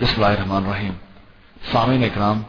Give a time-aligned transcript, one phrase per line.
[0.00, 0.92] بسم اللہ الرحمن الرحیم۔
[1.70, 2.42] سامعین اکرام،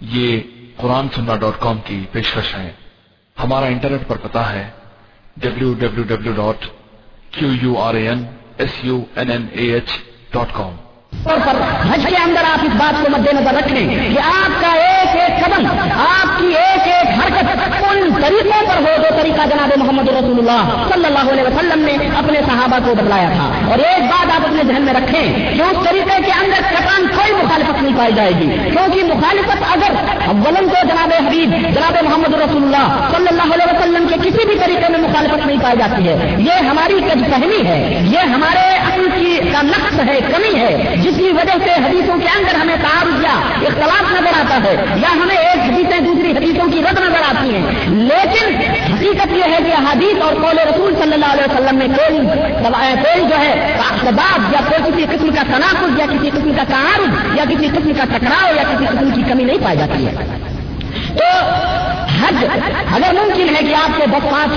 [0.00, 0.40] یہ
[0.76, 2.70] قرآن سننا ڈاٹ کام کی پیشکش ہے۔
[3.36, 4.68] ہمارا انٹرنیٹ پر پتا ہے
[5.36, 6.66] W W W dot
[7.34, 8.24] Q U R A N
[8.58, 9.88] S U N N A H
[10.32, 10.76] dot com
[11.24, 11.38] پر
[11.90, 15.44] حج کے اندر آپ اس بات کو مد نظر رکھیں کہ آپ کا ایک ایک
[15.44, 15.66] قدم،
[15.98, 17.75] آپ کی ایک ایک حرکت
[18.22, 22.40] طریقوں پر ہو جو طریقہ جناب محمد رسول اللہ صلی اللہ علیہ وسلم نے اپنے
[22.46, 26.22] صحابہ کو بتلایا تھا۔ اور ایک بات آپ اپنے ذہن میں رکھیں کہ اس طریقے
[26.26, 29.94] کے اندر قطان کوئی مخالفت نہیں پائی جائے گی۔ کیونکہ مخالفت اگر
[30.26, 34.58] اولن کو جناب حبیب، جناب محمد رسول اللہ صلی اللہ علیہ وسلم کے کسی بھی
[34.58, 39.08] طریقے میں مخالفت نہیں پائی جاتی ہے۔ یہ ہماری کج فہمی ہے۔ یہ ہمارے عقل
[39.20, 43.24] کی کا نقص ہے، کمی ہے۔ جس کی وجہ سے حدیثوں کے اندر ہمیں تعارف
[43.24, 47.56] یا اختلاف نظر آتا ہے، یا ہمیں ایک حدیثیں دوسری حدیثوں کی رد نظر آتی
[47.56, 48.54] ہیں۔ لیکن
[48.92, 52.18] حقیقت یہ ہے کہ حدیث اور قول رسول صلی اللہ علیہ وسلم میں کوئی
[53.02, 57.36] کوئی جو ہے اقتباب یا کوئی کسی قسم کا تناقض یا کسی قسم کا تعارف
[57.36, 60.12] یا کسی قسم کا ٹکراؤ یا کسی قسم کی کمی نہیں پائی جاتی ہے۔
[61.16, 61.50] تو
[62.22, 62.44] حج
[62.94, 64.52] اگر ممکن ہے کہ آپ کے دس پانچ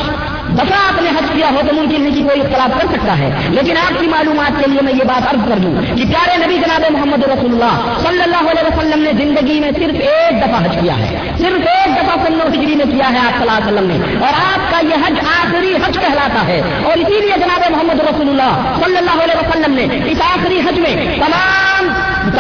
[0.49, 3.29] دفعہ آپ نے حج کیا ہو تو ممکن نہیں کہ کوئی اختلاف کر سکتا ہے۔
[3.49, 6.57] لیکن آپ کی معلومات کے لیے میں یہ بات عرض کر دوں کہ پیارے نبی
[6.57, 10.77] جناب محمد رسول اللہ صلی اللہ علیہ وسلم نے زندگی میں صرف ایک دفعہ حج
[10.81, 12.58] کیا ہے۔ صرف ایک دفعہ سنو ڈگری میں
[12.99, 15.99] کیا ہے آپ صلی اللہ علیہ وسلم نے۔ اور آپ کا یہ حج آخری حج
[15.99, 20.17] کہلاتا ہے۔ اور اسی لیے جناب محمد رسول اللہ صلی اللہ علیہ وسلم نے اس
[20.21, 21.87] آخری حج میں تمام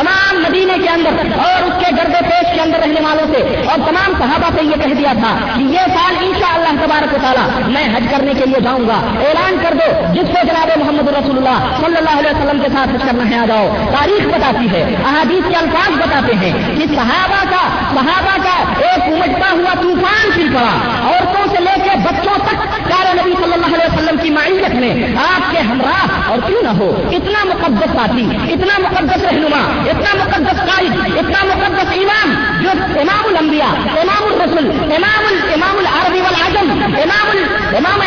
[0.01, 3.75] تمام مدینے کے اندر اور اس کے گرد پیش کے اندر رہنے والوں سے اور
[3.75, 7.17] تمام صحابہ سے یہ کہہ دیا تھا کہ یہ سال ان شاء اللہ تبارک و
[7.21, 8.93] تعالیٰ میں حج کرنے کے لیے جاؤں گا۔
[9.27, 12.89] اعلان کر دو جس کو جناب محمد رسول اللہ صلی اللہ علیہ وسلم کے ساتھ
[12.89, 17.43] حج کرنا ہے، آ جاؤ۔ تاریخ بتاتی ہے، احادیث کے الفاظ بتاتے ہیں کہ صحابہ
[17.49, 20.73] کا صحابہ کا ایک امٹتا ہوا طوفان پھر پڑا۔
[21.07, 24.91] عورتوں سے لے کے بچوں تک پیارے نبی صلی اللہ علیہ وسلم کی معیت میں
[25.23, 29.61] آپ کے ہمراہ، اور کیوں نہ ہو، اتنا مقدس ساتھی، اتنا مقدس رہنما،
[29.91, 32.69] اتنا مقدس قائد، اتنا مقدس امام جو
[33.01, 36.71] امام الانبیاء، امام الرسول، امام امام العربی والعجم،
[37.03, 37.37] امام
[37.77, 38.01] امام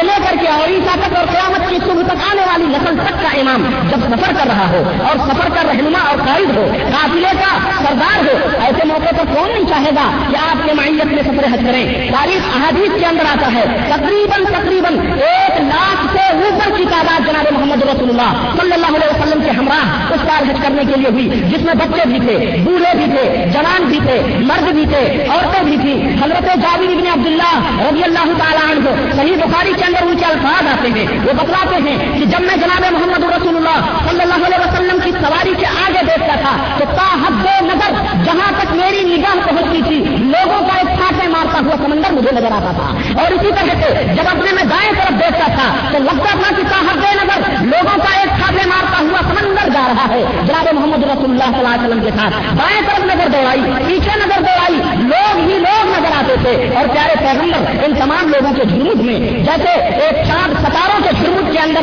[0.00, 2.98] سے لے کر کے اور عیسا تک اور قیامت کی صبح تک آنے والی نسل
[2.98, 6.64] تک کا امام جب سفر کر رہا ہو، اور سفر کا رہنما اور قائد ہو،
[6.92, 11.12] قافلے کا سردار ہو، ایسے موقع پر کون نہیں چاہے گا کہ آپ کے معیت
[11.12, 16.26] میں سفر حج کریں؟ تاریخ احادیث کے اندر آتا ہے، تقریباً تقریباً ایک لاکھ سے
[16.38, 20.50] اوپر کی تعداد جناب محمد رسول اللہ صلی اللہ علیہ وسلم کے ہمراہ اس سال
[20.50, 23.24] حج کرنے کے لیے ہوئی، جس میں بچے بھی تھے، بوڑھے بھی تھے،
[23.54, 24.18] جوان بھی تھے،
[24.52, 29.36] مرد بھی تھے، عورتیں بھی تھی حضرت جاوید ابن عبداللہ رضی اللہ تعالیٰ عنہ، صحیح
[29.44, 33.24] بخاری کے اندر اونچے الفاظ آتے ہیں، وہ بتلاتے ہیں کہ جب میں جناب محمد
[33.24, 33.78] رسول اللہ
[34.08, 38.50] صلی اللہ علیہ وسلم کی سواری کے آگے دیکھتا تھا، تو تا حد نظر جہاں
[38.58, 42.72] تک میری نگاہ پہنچتی تھی، لوگوں کا ایک چھاپے مارتا ہوا سمندر مجھے نظر آتا
[42.76, 46.54] تھا۔ اور اسی طرح سے جب اپنے میں دائیں طرف دیکھتا تھا، تو لگتا تھا
[46.56, 48.19] کہ تا حد نظر لوگوں کا
[49.90, 53.28] رہا ہے۔ جناب محمد رسول اللہ صلی اللہ علیہ وسلم کے ساتھ بائیں طرف نظر
[53.28, 58.28] دوڑائی، پیچھے نظر دوڑائی، لوگ ہی لوگ نظر آتے تھے۔ اور پیارے پیغمبر ان تمام
[58.28, 61.80] لوگوں کے جھرمٹ میں، جیسے ایک چاند ستاروں کے جھرمٹ کے اندر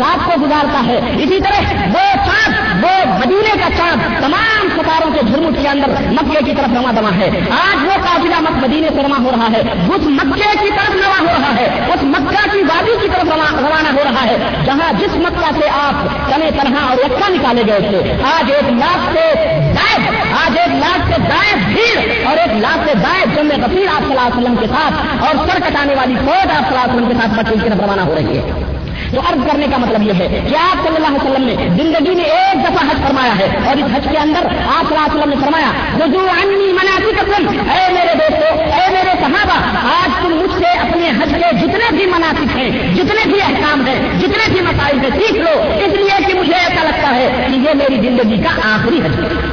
[0.00, 5.20] رات کو گزارتا ہے۔ اسی طرح وہ چاند، وہ مدینے کا چاند، تمام ستاروں کے
[5.26, 9.02] جھرمٹ کے اندر مکے کی طرف رواں دما ہے۔ آج وہ قافلہ مت مدینے سے
[9.02, 9.60] رواں ہو رہا ہے۔
[9.94, 13.88] اس مکے کی طرف رواں ہو رہا ہے۔ اس مکہ کی وادی کی طرف روانہ
[13.88, 14.36] ہو رہا ہے۔
[14.66, 19.14] جہاں جس مکہ سے آپ کنے طرح اور یکا نکالے گئے تھے، آج ایک لاکھ
[19.14, 19.32] سے
[19.76, 20.14] دائب
[20.46, 24.16] آج ایک لاکھ سے دائب بھیڑ اور ایک لاکھ سے دائب جمع غفیر آپ صلی
[24.16, 27.08] اللہ علیہ وسلم کے ساتھ اور سر کٹانے والی فوج آپ صلی اللہ علیہ وسلم
[27.08, 28.77] کے ساتھ مکے کی طرف روانہ ہو رہی ہے۔
[29.12, 32.14] تو عرض کرنے کا مطلب یہ ہے کہ آپ صلی اللہ علیہ وسلم نے زندگی
[32.14, 35.14] میں ایک دفعہ حج فرمایا ہے اور اس حج کے اندر آپ صلی اللہ علیہ
[35.14, 35.70] وسلم نے فرمایا،
[36.04, 39.58] رجوع عنی مناسب اے میرے دوستو، اے میرے صحابہ،
[39.92, 43.98] آج تم مجھ سے اپنے حج کے جتنے بھی مناسب ہیں، جتنے بھی احکام ہیں،
[44.18, 47.74] جتنے بھی مسائل ہیں، سیکھ لو، اس لیے کہ مجھے ایسا لگتا ہے کہ یہ
[47.74, 49.47] میری زندگی کا آخری حج ہے۔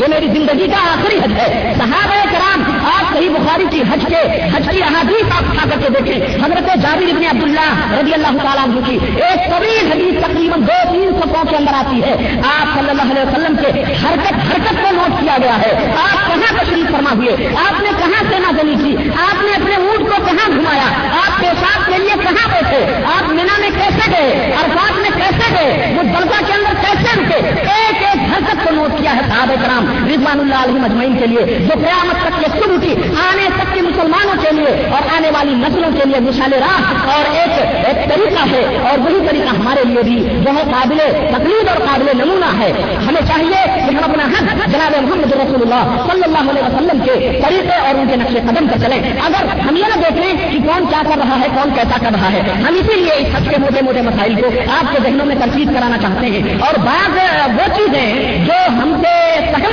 [0.00, 4.48] یہ میری زندگی کا آخری حج ہے۔ صحابہ کرام آپ صحیح بخاری کی حج کے
[4.56, 8.64] حج کی احادیث آپ اٹھا کر کے دیکھیں۔ حضرت جابر ابن عبداللہ رضی اللہ تعالیٰ
[8.64, 12.90] عنہ کی ایک طویل حدیث تقریباً دو تین سفوں کے اندر آتی ہے۔ آپ صلی
[12.90, 17.10] اللہ علیہ وسلم کے حرکت حرکت کو نوٹ کیا گیا ہے۔ آپ کہاں تشریف فرما
[17.12, 21.40] ہوئے؟ آپ نے کہاں سینا جنی کی؟ آپ نے اپنے اونٹ کو کہاں گھمایا؟ آپ
[21.40, 26.02] پیشاب کے لیے کہاں بیٹھے؟ آپ مینا میں کیسے گئے؟ ارفات میں کیسے گئے؟ وہ
[26.02, 30.40] دلکا کے اندر کیسے رکے؟ ایک ایک حرکت کو نوٹ کیا ہے صحابہ کرام۔ رضوان
[30.40, 32.94] اللہ علیہ مجمعین کے لیے، جو قیامت تک یہ شروع کی
[33.28, 37.10] آنے تک کے مسلمان نوجوانوں کے لیے اور آنے والی نسلوں کے لیے مثال راہ
[37.12, 37.52] اور ایک
[37.86, 40.98] ایک طریقہ ہے اور وہی طریقہ ہمارے لیے بھی، جو ہے قابل
[41.34, 42.70] تقلید اور قابل نمونہ ہے۔
[43.08, 47.40] ہمیں چاہیے کہ ہم اپنا حق جناب محمد رسول اللہ صلی اللہ علیہ وسلم کے
[47.44, 50.86] طریقے اور ان کے نقش قدم پر چلیں۔ اگر ہم یہ نہ دیکھیں کہ کون
[50.86, 53.56] کیا کر رہا ہے، کون کیسا کر رہا ہے، ہم اسی لیے اس حج کے
[53.58, 54.48] موٹے موٹے مسائل کو
[54.80, 57.18] آپ کے ذہنوں میں ترکیب کرانا چاہتے ہیں۔ اور بعض
[57.58, 58.08] وہ چیزیں
[58.44, 59.14] جو ہم سے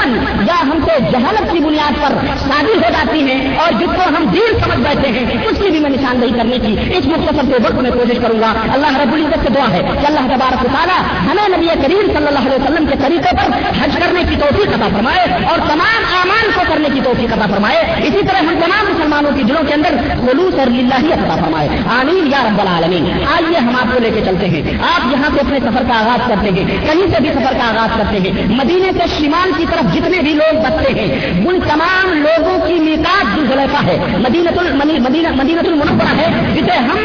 [0.02, 4.02] سہمن یا ہم سے جہالت کی بنیاد پر شادی ہو جاتی ہیں اور جس کو
[4.18, 7.64] ہم دیر سمجھ بیٹھے ہیں، اس کی بھی میں نشاندہی کرنے کی اس مختصر کے
[7.64, 11.02] وقت میں کوشش کروں گا۔ اللہ رب العزت سے دعا ہے کہ اللہ تبارک تعالیٰ
[11.32, 14.88] ہمیں نبی کریم صلی اللہ علیہ وسلم کے طریقے پر حج کرنے کی توفیق عطا
[14.96, 19.32] فرمائے اور تمام اعمال کو کرنے کی توفیق عطا فرمائے۔ اسی طرح ہم تمام مسلمانوں
[19.36, 19.90] کی دلوں کے اندر
[20.26, 21.70] خلوص اور للہ عطا فرمائے۔
[22.02, 25.40] آمین یا رب العالمین۔ آئیے ہم آپ کو لے کے چلتے ہیں۔ آپ یہاں سے
[25.40, 28.92] اپنے سفر کا آغاز کرتے ہیں۔ کہیں سے بھی سفر کا آغاز کرتے ہیں۔ مدینے
[28.92, 31.10] سے شمال کی طرف جتنے بھی لوگ بستے ہیں،
[31.48, 34.58] ان تمام لوگوں کی میکات جو ہے۔ مدینت
[35.36, 37.00] مدینت المنورہ ہے، جسے ہم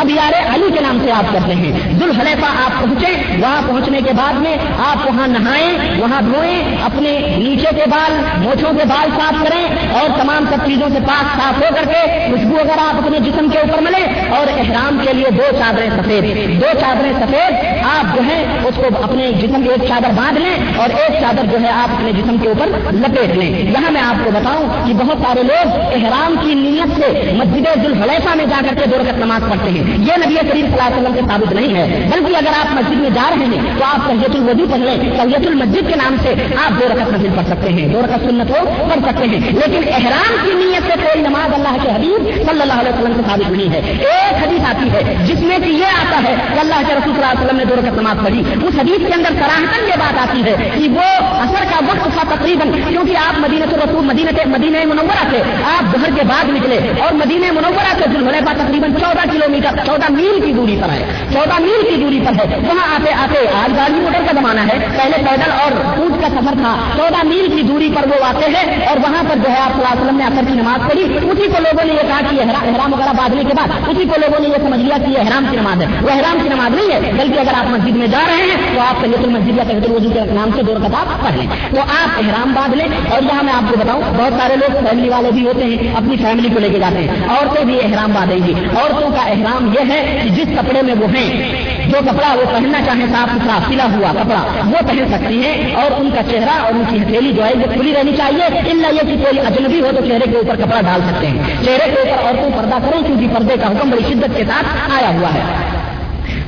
[0.00, 4.12] اب یار علی کے نام سے آپ کرتے ہیں۔ ذوالحلیفہ آپ پہنچے وہاں پہنچنے کے
[4.16, 4.56] بعد میں
[4.86, 10.08] آپ وہاں نہائیں، وہاں دھوئیں، اپنے نیچے کے بال موچوں کے بال صاف کریں اور
[10.22, 13.58] تمام سب چیزوں سے پاک صاف ہو کر کے خوشبو اگر آپ اپنے جسم کے
[13.58, 17.64] اوپر ملیں اور احرام کے لیے دو چادریں سفید، دو چادریں سفید،
[17.96, 21.46] آپ جو ہے اس کو اپنے جسم کی ایک چادر باندھ لیں اور ایک چادر
[21.52, 24.94] جو ہے آپ اپنے جسم کے اوپر لپیٹ لیں۔ یہاں میں آپ کو بتاؤں کہ
[24.94, 29.18] بہت سارے لوگ احرام کی نیت سے مسجد ذوالحلیفہ میں جا کر کے دو رکعت
[29.18, 32.36] نماز پڑھتے ہیں۔ یہ نبی کریم صلی اللہ علیہ وسلم کے ثابت نہیں ہے، بلکہ
[32.36, 35.88] اگر آپ مسجد میں جا رہے ہیں تو آپ سید الودی پڑھ لیں۔ سید المسجد
[35.88, 36.34] کے نام سے
[36.66, 39.80] آپ دو رقط نظر پڑھ سکتے ہیں، دو رقط سنت ہو، پڑھ سکتے ہیں۔ لیکن
[39.94, 43.50] احرام کی نیت سے کوئی نماز اللہ کے حبیب صلی اللہ علیہ وسلم سے ثابت
[43.50, 46.94] نہیں ہے۔ ایک حدیث آتی ہے جس میں کہ یہ آتا ہے کہ اللہ کے
[46.94, 49.88] رسول صلی اللہ علیہ وسلم نے دو رقط نماز پڑھی۔ اس حدیث کے اندر سراہتن
[49.88, 54.04] یہ بات آتی ہے کہ وہ اثر کا وقت تھا تقریباً، کیونکہ آپ مدینہ رسول
[54.04, 58.52] مدینہ مدینہ منورہ سے آپ گھر کے بعد نکلے اور مدینہ منورہ سے دلہنے کا
[58.52, 62.32] تقریباً چودہ کلو میٹر چودہ میل کی دوری پر ہے۔ چودہ میل کی دوری پر
[62.32, 65.95] ہے۔ وہاں آتے آتے آج گاڑی موٹر کا زمانہ ہے۔ پہلے پیدل اور
[66.28, 69.48] کا سفر تھا۔ چودہ میل کی دوری پر وہ آتے ہیں اور وہاں پر جو
[69.48, 71.92] ہے آپ صلی اللہ علیہ وسلم نے اثر کی نماز پڑھی۔ اسی کو لوگوں نے
[71.92, 74.96] یہ کہا کہ احرام وغیرہ باندھنے کے بعد اسی کو لوگوں نے یہ سمجھ لیا
[74.98, 77.66] کہ یہ احرام کی نماز ہے۔ وہ احرام کی نماز نہیں ہے، بلکہ اگر آپ
[77.70, 80.62] مسجد میں جا رہے ہیں تو آپ سید المسجد یا سید الوضو کے نام سے
[80.62, 84.02] دور کتاب پڑھ لیں۔ تو آپ احرام باندھ لیں اور یہاں میں آپ کو بتاؤں،
[84.16, 87.28] بہت سارے لوگ فیملی والے بھی ہوتے ہیں، اپنی فیملی کو لے کے جاتے ہیں۔
[87.28, 91.06] عورتیں بھی احرام باندھیں گی۔ عورتوں کا احرام یہ ہے کہ جس کپڑے میں وہ
[91.14, 91.52] ہیں،
[91.88, 96.00] جو کپڑا وہ پہننا چاہیں، صاف ستھرا، سلا ہوا کپڑا وہ پہن سکتی ہیں اور
[96.00, 99.00] ان کا چہرہ اور ان کی ہتھیلی جو ہے وہ کھلی رہنی چاہیے۔ اللہ یہ
[99.00, 102.26] کہ کوئی اجنبی ہو تو چہرے کے اوپر کپڑا ڈال سکتے ہیں۔ چہرے کے اوپر
[102.26, 105.40] عورتوں پردہ کریں کیونکہ پردے کا حکم بڑی شدت کے ساتھ آیا ہوا ہے۔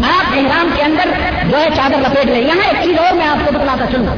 [0.03, 1.09] آپ احرام کے اندر
[1.50, 4.17] جو ہے چادر لپیٹ لیں یہاں ایک چیز اور میں آپ کو بتلاتا چلوں۔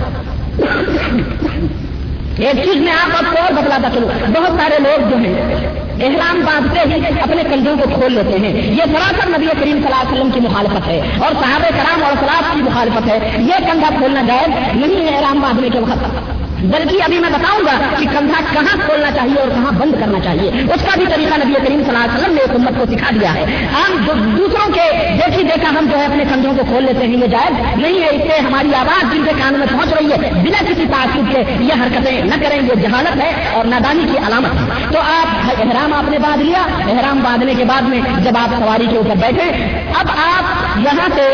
[2.39, 5.61] ایک چیز میں آپ کو اور بتلاتا چلوں۔ بہت سارے لوگ جو ہیں
[6.01, 10.09] احرام باندھتے ہی اپنے کندھوں کو کھول لیتے ہیں۔ یہ سراسر نبی کریم صلی اللہ
[10.09, 13.89] علیہ وسلم کی مخالفت ہے اور صحابہ کرام اور سلاد کی مخالفت ہے۔ یہ کندھا
[13.99, 18.41] کھولنا جائز نہیں ہے احرام باندھنے کے وقت۔ بلکہ ابھی میں بتاؤں گا کہ کندھا
[18.53, 21.97] کہاں کھولنا چاہیے اور کہاں بند کرنا چاہیے، اس کا بھی طریقہ نبی کریم صلی
[21.97, 23.97] اللہ علیہ وسلم نے ایک امت کو سکھا دیا ہے۔ ہم
[24.37, 27.79] دوسروں کے دیکھی دیکھا ہم جو ہے اپنے کندھوں کو کھول لیتے ہیں، یہ جائز
[27.79, 30.85] نہیں ہے۔ اس سے ہماری آواز جن کے کان میں پہنچ رہی ہے، بنا کسی
[30.93, 34.53] تعصب کے یہ حرکتیں نہ کریں، یہ جہالت ہے اور نادانی کی علامت۔
[34.93, 35.27] تو آپ
[35.59, 39.17] احرام آپ نے باندھ لیا۔ احرام باندھنے کے بعد میں جب آپ سواری کے اوپر
[39.17, 39.51] بیٹھے،
[39.99, 40.45] اب آپ
[40.79, 41.27] یہاں سے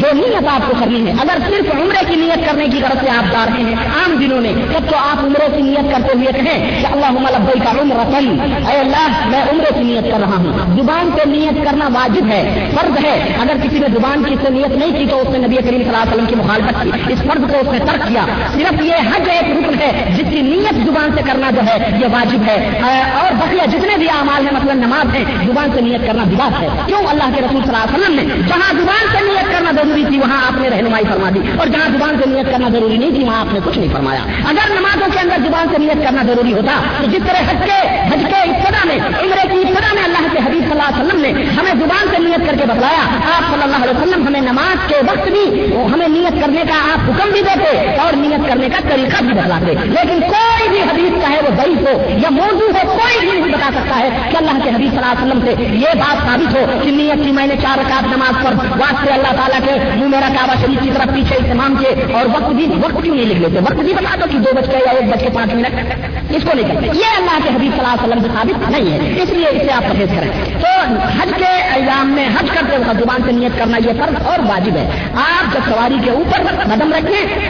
[0.00, 3.10] جو نیت آپ کو کرنی ہے، اگر صرف عمرے کی نیت کرنے کی طرف سے
[3.10, 6.32] آپ جا رہے ہیں، عام دنوں میں تب تو آپ عمرے کی نیت کرتے ہوئے
[6.32, 8.40] کہیں کہ اللہ لبئی کا عمر رسن
[8.70, 12.70] اے اللہ، میں عمرے کی نیت کر رہا ہوں۔ زبان سے نیت کرنا واجب ہے،
[12.74, 15.56] فرض ہے۔ اگر کسی نے زبان کی سے نیت نہیں کی تو اس نے نبی
[15.56, 18.26] کریم صلی اللہ علیہ وسلم کی مخالفت کی، اس فرض کو اس نے ترک کیا۔
[18.54, 22.06] صرف یہ حج ایک رکن ہے، جس کی نیت زبان سے کرنا جو ہے، یہ
[22.12, 22.80] واجب ہے۔
[23.20, 26.68] اور بقیہ جتنے بھی اعمال ہیں مطلب نماز ہے زبان سے نیت کرنا بات ہے۔
[26.86, 30.04] کیوں اللہ کے رسول صلی اللہ علیہ وسلم نے جہاں زبان سے نیت کرنا ضروری
[30.04, 33.10] تھی، وہاں آپ نے رہنمائی فرما دی، اور جہاں زبان سے نیت کرنا ضروری نہیں
[33.10, 34.20] تھی، وہاں آپ نے کچھ نہیں فرمایا۔
[34.56, 37.78] اگر نمازوں کے اندر زبان سے نیت کرنا ضروری ہوتا، تو جس طرح حج کے
[38.10, 41.20] حج کے ابتدا میں، عمرے کی ابتدا میں اللہ کے حبیب صلی اللہ علیہ وسلم
[41.20, 43.02] نے ہمیں زبان سے نیت کر کے بتلایا،
[43.34, 45.44] آپ صلی اللہ علیہ وسلم ہمیں نماز کے وقت بھی
[45.92, 47.70] ہمیں نیت کرنے کا آپ حکم بھی دیتے
[48.04, 51.94] اور نیت کرنے کا طریقہ بھی بتلاتے لیکن کوئی بھی حدیث چاہے وہ ضعیف ہو
[52.24, 55.12] یا موضوع ہو، کوئی بھی نہیں بتا سکتا ہے کہ اللہ کے حبیب صلی اللہ
[55.12, 58.44] علیہ وسلم سے یہ بات ثابت ہو کہ نیت کی میں نے چار رکعت نماز
[58.44, 62.34] پر واسطے اللہ تعالیٰ کے منہ میرا کعبہ شریف کی طرف پیچھے استعمال کے اور
[62.34, 64.76] وقت بھی، وقت کیوں نہیں لکھ لیتے؟ وقت بھی بتا دو کہ دو بج کے
[64.76, 65.66] یا ایک بج کے پانچ منٹ
[66.30, 68.92] اس کو نہیں کرتے۔ یہ اللہ کے حبیب صلی اللہ علیہ وسلم سے ثابت نہیں
[68.92, 72.98] ہے۔ اس لیے اسے آپ پرہیز کریں۔ تو حج کے ایام میں حج کرتے وقت
[72.98, 76.92] زبان سے نیت کرنا یہ فرض اور واجب ہے۔ آپ جب سواری کے اوپر قدم
[76.92, 77.46] رکھیں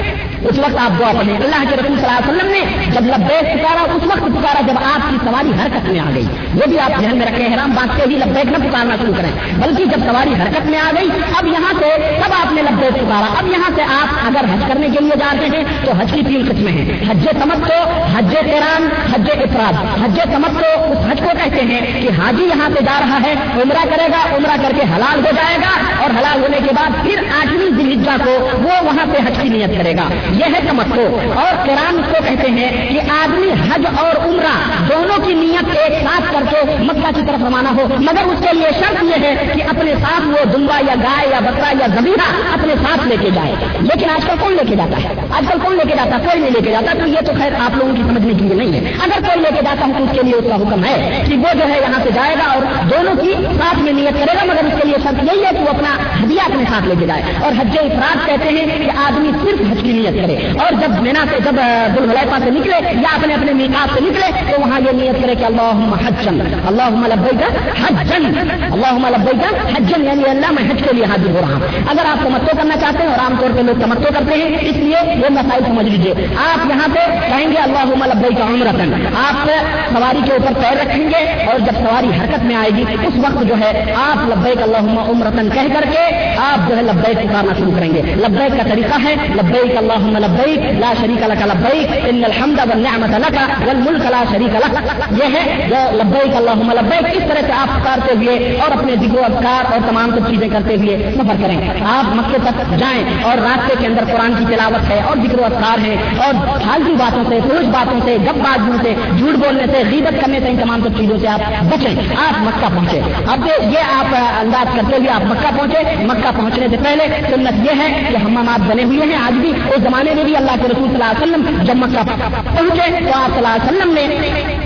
[0.48, 3.42] اس وقت آپ دعا پڑھیں۔ اللہ کے رسول صلی اللہ علیہ وسلم نے جب لبیک
[3.42, 7.00] پکارا، اس وقت پکارا جب آپ کی سواری حرکت میں آ گئی۔ یہ بھی آپ
[7.00, 10.30] ذہن میں رکھیں حرام بات سے ہی لبیک نہ پکارنا شروع کریں۔ بلکہ جب سواری
[10.30, 13.82] حرکت میں آ گئی، اب یہاں سے تب آپ نے لبیک پکارا۔ اب یہاں سے
[13.82, 17.28] آپ اگر حج کرنے کے لیے جاتے ہیں، تو حج کی تین قسمیں ہیں۔ حج
[17.42, 22.08] تمت کو حج تیران حج افراد۔ حج تمت کو اس حج کو کہتے ہیں کہ
[22.20, 25.56] حاجی یہاں سے جا رہا ہے، عمرہ کرے گا، عمرہ کر کے حلال ہو جائے
[25.56, 29.48] گا اور حلال ہونے کے بعد پھر آٹھویں دلجا کو وہ وہاں سے حج کی
[29.48, 33.86] نیت کرے گا۔ یہ ہے تمتو اور کرام اس کو کہتے ہیں کہ آدمی، حج
[33.98, 38.32] اور عمرہ دونوں کی نیت ایک ساتھ کر کے مکہ کی طرف روانہ ہو۔ مگر
[38.32, 41.72] اس کے لیے شرط یہ ہے کہ اپنے ساتھ وہ دمبا یا گائے یا بکرا
[41.80, 45.14] یا زمینہ اپنے ساتھ لے کے جائے۔ لیکن آج کل کون لے کے جاتا ہے؟
[45.30, 47.32] آج کل کون لے کے جاتا ہے؟ کوئی نہیں لے کے جاتا۔ تو یہ تو
[47.38, 49.92] خیر آپ لوگوں کی سمجھنے کے لیے نہیں ہے۔ اگر کوئی لے کے جاتا ہوں
[49.98, 52.34] تو اس کے لیے اس کا حکم ہے کہ وہ جو ہے یہاں سے جائے
[52.34, 55.44] گا اور دونوں کی ساتھ میں نیت کرے گا، مگر اس کے لیے شرط یہی
[55.44, 58.66] ہے کہ وہ اپنا ہدیہ اپنے ساتھ لے کے جائے۔ اور حج افراد کہتے ہیں
[58.66, 61.56] کہ آدمی صرف حج کی نیت کرے۔ کرے اور جب مینا سے جب
[61.96, 65.44] دلحلیفہ سے نکلے یا اپنے اپنے میکات سے نکلے تو وہاں یہ نیت کرے کہ
[65.44, 67.48] اللہ حجن اللہ لبئی کا
[67.82, 68.26] حجن
[68.72, 72.10] اللہ لبئی کا حجن یعنی اللہ میں حج کے لیے حاضر ہو رہا ہوں۔ اگر
[72.10, 74.96] آپ تمتو کرنا چاہتے ہیں اور عام طور پہ لوگ تمتو کرتے ہیں، اس لیے
[75.14, 79.48] یہ مسائل سمجھ لیجیے آپ یہاں پہ کہیں گے اللہ لبئی کا عمرتن، آپ
[79.92, 83.42] سواری کے اوپر پیر رکھیں گے اور جب سواری حرکت میں آئے گی، اس وقت
[83.48, 86.04] جو ہے آپ لبیک اللہ عمرتن کہہ کر کے
[86.38, 90.24] آپ جو ہے لبیک پکارنا شروع کریں گے۔ لبیک کا طریقہ ہے، لبیک اللہ اللهم
[90.24, 94.74] لبیک لا شریک لك لبیک ان الحمد والنعمت لك والملک لا شریک لك.
[95.20, 99.24] یہ ہے لبیک اللہم لبیک، اس طرح سے آپ پکارتے ہوئے اور اپنے ذکر و
[99.24, 103.74] اذکار اور تمام سب چیزیں کرتے ہوئے سفر کریں۔ آپ مکے تک جائیں اور راستے
[103.78, 106.34] کے اندر قرآن کی تلاوت ہے اور ذکر و اذکار ہے اور
[106.64, 110.48] فالتو باتوں سے پوش باتوں سے، گپ بازیوں سے، جھوٹ بولنے سے، غیبت کرنے سے،
[110.48, 111.94] ان تمام سب چیزوں سے آپ بچیں۔
[112.28, 116.76] آپ مکہ پہنچے۔ اب یہ آپ انداز کرتے ہوئے آپ مکہ پہنچے، مکہ پہنچنے سے
[116.84, 120.24] پہلے سنت یہ ہے کہ ہمامات بنے ہوئے ہیں، آج بھی اس زمانے زمانے میں
[120.24, 123.48] بھی اللہ کے رسول صلی اللہ علیہ وسلم جب مکہ پہنچے تو آپ صلی اللہ
[123.48, 124.65] علیہ وسلم نے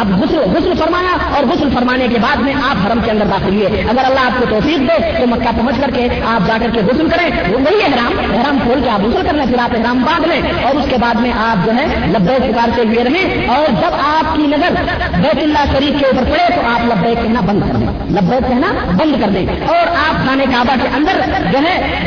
[0.00, 3.54] اب غسل غسل فرمایا اور غسل فرمانے کے بعد میں آپ حرم کے اندر داخل
[3.54, 6.66] ہوئے۔ اگر اللہ آپ کو توفیق دے تو مکہ پہنچ کر کے آپ جا کر
[6.72, 10.02] کے غسل کریں۔ وہ وہی احرام احرام کھول کے آپ غسل کرنے پھر آپ احرام
[10.02, 13.66] باندھ لیں۔ اور اس کے بعد میں آپ جو ہے لبے پکارتے ہوئے رہیں اور
[13.68, 14.72] جب آپ کی نظر
[15.18, 18.66] بیت اللہ شریف کے اوپر پڑے تو آپ لبے کہنا بند کر دیں۔ لبے کہنا
[18.96, 21.12] بند کر دیں۔ اور آپ خانے کعبہ کے اندر
[21.52, 21.98] جو ہے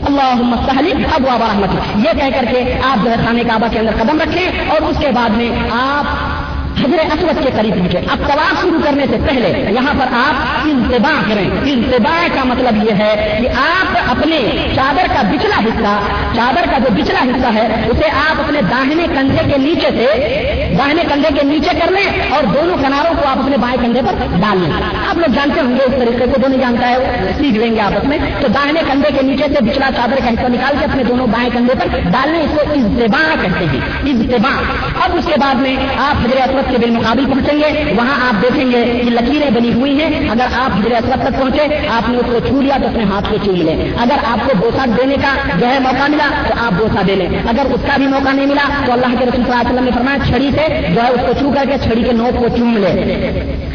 [0.07, 2.07] اللهم افتح لي ابواب رحمتك.
[2.07, 4.97] یہ کہہ کر کے آپ جو ہے خانے کعبہ کے اندر قدم رکھیں اور اس
[4.99, 6.33] کے بعد میں آپ
[6.81, 11.23] حضر اسود کے قریب پہنچے اب طواف شروع کرنے سے پہلے یہاں پر آپ انتباہ
[11.29, 15.99] کریں۔ انتباہ کا مطلب یہ ہے کہ آپ اپنے چادر کا بچلا حصہ،
[16.37, 20.07] چادر کا جو بچلا حصہ ہے، اسے آپ اپنے داہنے کندھے کے نیچے سے
[20.79, 24.37] داہنے کندھے کے نیچے کر لیں اور دونوں کناروں کو آپ اپنے بائیں کندھے پر
[24.41, 24.71] ڈال لیں۔
[25.09, 26.97] آپ لوگ جانتے ہوں گے اس طریقے کو جو نہیں جانتا ہے
[27.39, 30.49] سیکھ لیں گے آپس میں۔ تو داہنے کندھے کے نیچے سے بچلا چادر کا حصہ
[30.49, 34.63] نکال کے اپنے دونوں بائیں کندھے پر ڈالنے اس کو اجتباع کہتے ہیں۔ اجتباع۔
[35.05, 38.73] اب اس کے بعد میں آپ حضرت اسود کے بالمقابل پہنچیں گے۔ وہاں آپ دیکھیں
[38.73, 42.27] گے کہ لکیریں بنی ہوئی ہیں۔ اگر آپ حضرت اسود تک پہنچے، آپ نے اس
[42.33, 45.59] کو چھو لیا تو اپنے ہاتھ کو چوم لیں۔ اگر آپ کو بوسا دینے کا
[45.61, 48.47] جو ہے موقع ملا تو آپ بوسا دے لیں۔ اگر اس کا بھی موقع نہیں
[48.47, 51.03] ملا تو اللہ کے رسول صلی اللہ علیہ وسلم نے فرمایا، چھڑی سے سے جو
[51.03, 53.13] ہے اس کو چھو کر کے چھڑی کے نوک کو چوم لے۔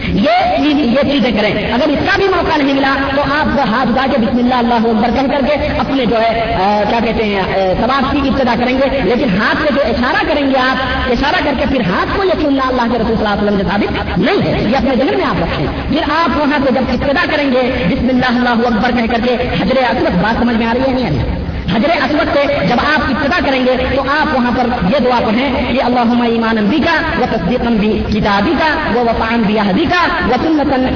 [0.04, 0.30] یہ
[0.60, 4.18] یہ چیزیں کریں۔ اگر اس کا بھی موقع نہیں ملا تو آپ ہاتھ اٹھا کے
[4.18, 6.56] بسم اللہ اللہ اکبر کہہ کر کے اپنے جو ہے
[6.90, 7.42] کیا کہتے ہیں
[7.82, 10.78] سواب کی ابتدا کریں گے۔ لیکن ہاتھ سے جو اشارہ کریں گے آپ،
[11.12, 13.58] اشارہ کر کے پھر ہاتھ کو یہ چننا اللہ کے رسول صلی اللہ علیہ وسلم
[13.58, 16.82] کے ثابت نہیں ہے۔ یہ اپنے ذہن میں آپ رکھیں۔ پھر آپ وہاں سے جب
[16.90, 20.66] ابتدا کریں گے، بسم اللہ اللہ اکبر کہہ کر کے حضر اکبر بات سمجھ میں
[20.66, 24.52] آ رہی ہے نہیں؟ حجر اسود سے جب آپ ابتدا کریں گے تو آپ وہاں
[24.58, 29.02] پر یہ دعا پڑھیں کہ اللہ ایمان بھی کا وہ تصدیق بھی کتابی کا وہ
[29.02, 30.88] وفان بھی احدی کا وہ سنتن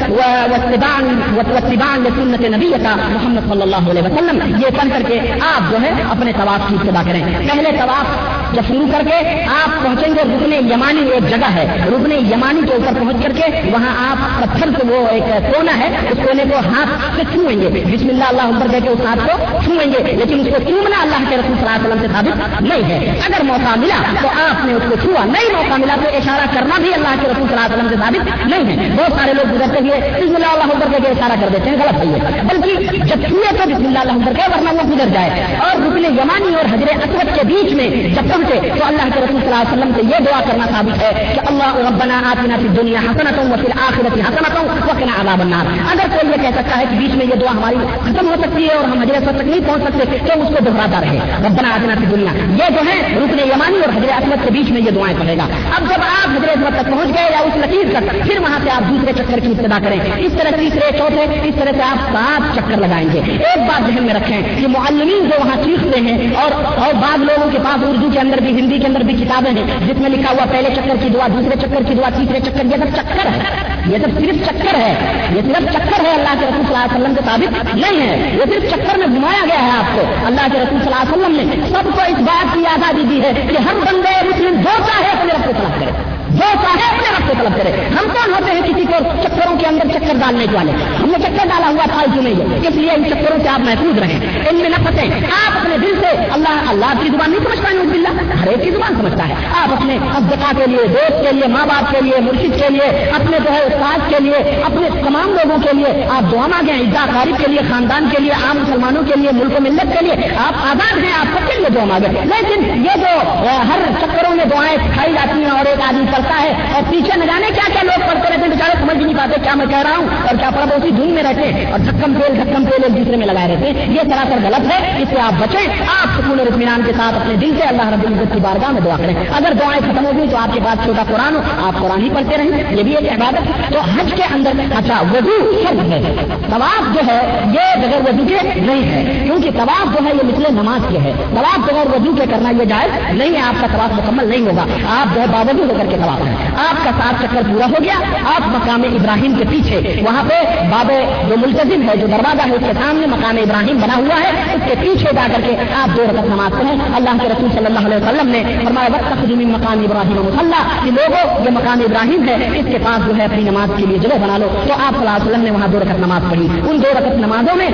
[2.15, 4.55] سنت نبی کا محمد صلی اللہ علیہ وسلم.
[4.57, 5.19] یہ پڑھ کر کے
[5.55, 8.05] آپ جو ہے اپنے طواف کی ابتدا کریں۔ پہلے طواف
[8.53, 12.73] جب شروع کر کے آپ پہنچیں گے رکن یمانی ایک جگہ ہے۔ رکن یمانی کے
[12.73, 16.59] اوپر پہنچ کر کے وہاں آپ پتھر سے وہ ایک کونا ہے، اس کونے کو
[16.59, 20.11] ہاتھ سے چھوئیں گے۔ بسم اللہ اللہ عمر کہہ کے اس ہاتھ کو چھوئیں گے۔
[20.11, 23.09] لیکن اس کو چومنا اللہ کے رسول صلی اللہ علیہ وسلم سے ثابت نہیں ہے۔
[23.09, 26.75] اگر موقع ملا تو آپ نے اس کو چھوا۔ نہیں موقع ملا تو اشارہ کرنا
[26.77, 29.55] بھی اللہ کے رسول صلی اللہ علیہ وسلم سے ثابت نہیں ہے۔ بہت سارے لوگ
[29.55, 33.27] گزرتے ہوئے بسم اللہ اللہ عمر کے اشارہ کر دیتے ہیں۔ غلط ہے بلکہ جب
[33.27, 35.29] چھوئے تو بسم اللہ اللہ عمر کے ورنہ وہ گزر جائے۔
[35.59, 39.19] اور رکن یمانی اور حضر اسود کے بیچ میں جب وسلم سے، تو اللہ کے
[39.19, 42.55] رسول صلی اللہ علیہ وسلم سے یہ دعا کرنا ثابت ہے کہ اللہ ربنا آتنا
[42.61, 44.57] فی دنیا حسنت و فی الاخرت حسنت
[44.89, 47.75] وقنا عذاب النار۔ اگر کوئی یہ کہہ سکتا ہے کہ بیچ میں یہ دعا ہماری
[48.01, 51.01] ختم ہو سکتی ہے اور ہم حضرت تک نہیں پہنچ سکتے، تو اس کو دہراتا
[51.01, 54.71] رہے۔ ربنا آتنا فی دنیا یہ جو ہے رکن یمانی اور حضرت اسمت کے بیچ
[54.71, 55.43] میں یہ دعائیں پڑھے گا۔
[55.75, 58.69] اب جب آپ حضرت اسمت تک پہنچ گئے یا اس لکیر تک، پھر وہاں سے
[58.69, 62.55] آپ دوسرے چکر کی ابتدا کریں۔ اس طرح تیسرے، چوتھے، اس طرح سے آپ سات
[62.55, 66.51] چکر لگائیں گے۔ ایک بات ذہن میں رکھیں کہ معلمین جو وہاں چیختے ہیں اور
[66.77, 69.79] اور بعض لوگوں کے پاس اردو کے اندر بھی ہندی کے اندر بھی کتابیں ہیں۔
[69.87, 72.77] جس میں لکھا ہوا پہلے چکر کی دعا، دوسرے چکر کی دعا، تیسرے چکر، یہ
[72.77, 73.39] سب چکر ہے
[73.87, 74.93] یہ سب صرف چکر ہے
[75.35, 78.31] یہ صرف چکر ہے اللہ کے رسول صلی اللہ علیہ وسلم کے ثابت نہیں ہے
[78.33, 81.25] یہ صرف چکر میں گھمایا گیا ہے آپ کو۔ اللہ کے رسول صلی اللہ علیہ
[81.25, 84.77] وسلم نے سب کو اس بات کی آزادی دی ہے کہ ہر بندے مسلم جو
[84.77, 86.10] چاہے اپنے رب کو طلب کرے۔
[86.41, 89.65] جو چاہے اپنے رب کو طلب کرے۔ ہم کون ہوتے ہیں کسی کو چکروں کے
[89.65, 92.91] اندر چکر ڈالنے کے والے؟ ہم نے چکر ڈالا ہوا تھا نہیں ہے اس لیے
[92.91, 94.19] ان چکروں سے آپ محفوظ رہیں۔
[94.49, 97.77] ان میں نہ پھنسے آپ اپنے دل سے اللہ اللہ کی زبان نہیں سمجھتا ہے
[97.77, 99.33] اللہ ہر ایک کی زبان سمجھتا ہے۔
[99.63, 103.11] آپ اپنے ابدکا کے لیے، دوست کے لیے ماں باپ کے لیے، مرشد کے لیے،
[103.15, 107.05] اپنے جو ہے استاد کے لیے، اپنے تمام لوگوں کے لیے آپ دعا مانگیں عزا
[107.13, 110.27] قارب کے لیے، خاندان کے لیے، عام مسلمانوں کے لیے، ملک و ملت کے لیے
[110.35, 114.45] آپ آزاد ہیں، آپ سب کے لیے دعا مانگیں۔ لیکن یہ جو ہر چکروں میں
[114.45, 117.83] دعائیں کھائی جاتی ہیں اور ایک آدمی کرتا ہے اور پیچھے نہ جانے کیا کیا
[117.83, 120.49] لوگ پڑھتے رہتے ہیں بیچارے سمجھ نہیں پاتے کیا میں کہہ رہا ہوں اور کیا
[120.49, 123.55] پڑھا اسی دھن میں رہتے ہیں اور دھکم تیل دھکم تیل ایک دوسرے میں لگائے
[123.55, 125.67] رہتے ہیں۔ یہ سراسر غلط ہے، اس سے آپ بچیں۔
[126.01, 128.81] آپ سکون اور اطمینان کے ساتھ اپنے دل سے اللہ رب العزت کی بارگاہ میں
[128.81, 131.79] دعا کریں۔ اگر دعائیں ختم ہو گئی تو آپ کے پاس چھوٹا قرآن ہو، آپ
[131.79, 135.93] قرآن ہی پڑھتے رہیں۔ یہ بھی ایک عبادت تو حج کے اندر اچھا وضو شرط
[135.93, 136.01] ہے۔
[136.49, 140.53] طواف جو ہے، یہ بغیر وضو کے نہیں ہے۔ کیونکہ طواف جو ہے، یہ مثل
[140.53, 143.93] نماز کے ہے۔ طواف بغیر وضو کے کرنا یہ جائز نہیں ہے۔ آپ کا طواف
[143.93, 144.65] مکمل نہیں ہوگا۔
[144.99, 147.83] آپ جو ہے باوجود ہو کر کے طواف ہیں آپ کا ساتھ چکر پورا ہو
[147.83, 147.95] گیا۔
[148.35, 150.33] آپ مقام ابراہیم کے پیچھے۔ وہاں پہ
[150.71, 150.91] باب
[151.29, 154.61] جو ملتظم ہے، جو دروازہ ہے، اس کے سامنے مقام ابراہیم بنا ہوا ہے۔ اس
[154.65, 157.79] کے پیچھے جا کر کے آپ دو رقم نماز پڑھیں۔ اللہ کے رسول صلی اللہ
[157.79, 162.59] علیہ وسلم نے فرمایا، وقت خدومی مقام ابراہیم مسلح کہ لوگوں، یہ مقام ابراہیم ہے،
[162.59, 164.97] اس کے پاس جو ہے اپنی نماز کے لیے جگہ بنا لو۔ تو آپ صلی
[164.97, 167.69] اللہ علیہ وسلم نے وہاں دو رقط نماز پڑھی۔ ان دو رقط نمازوں میں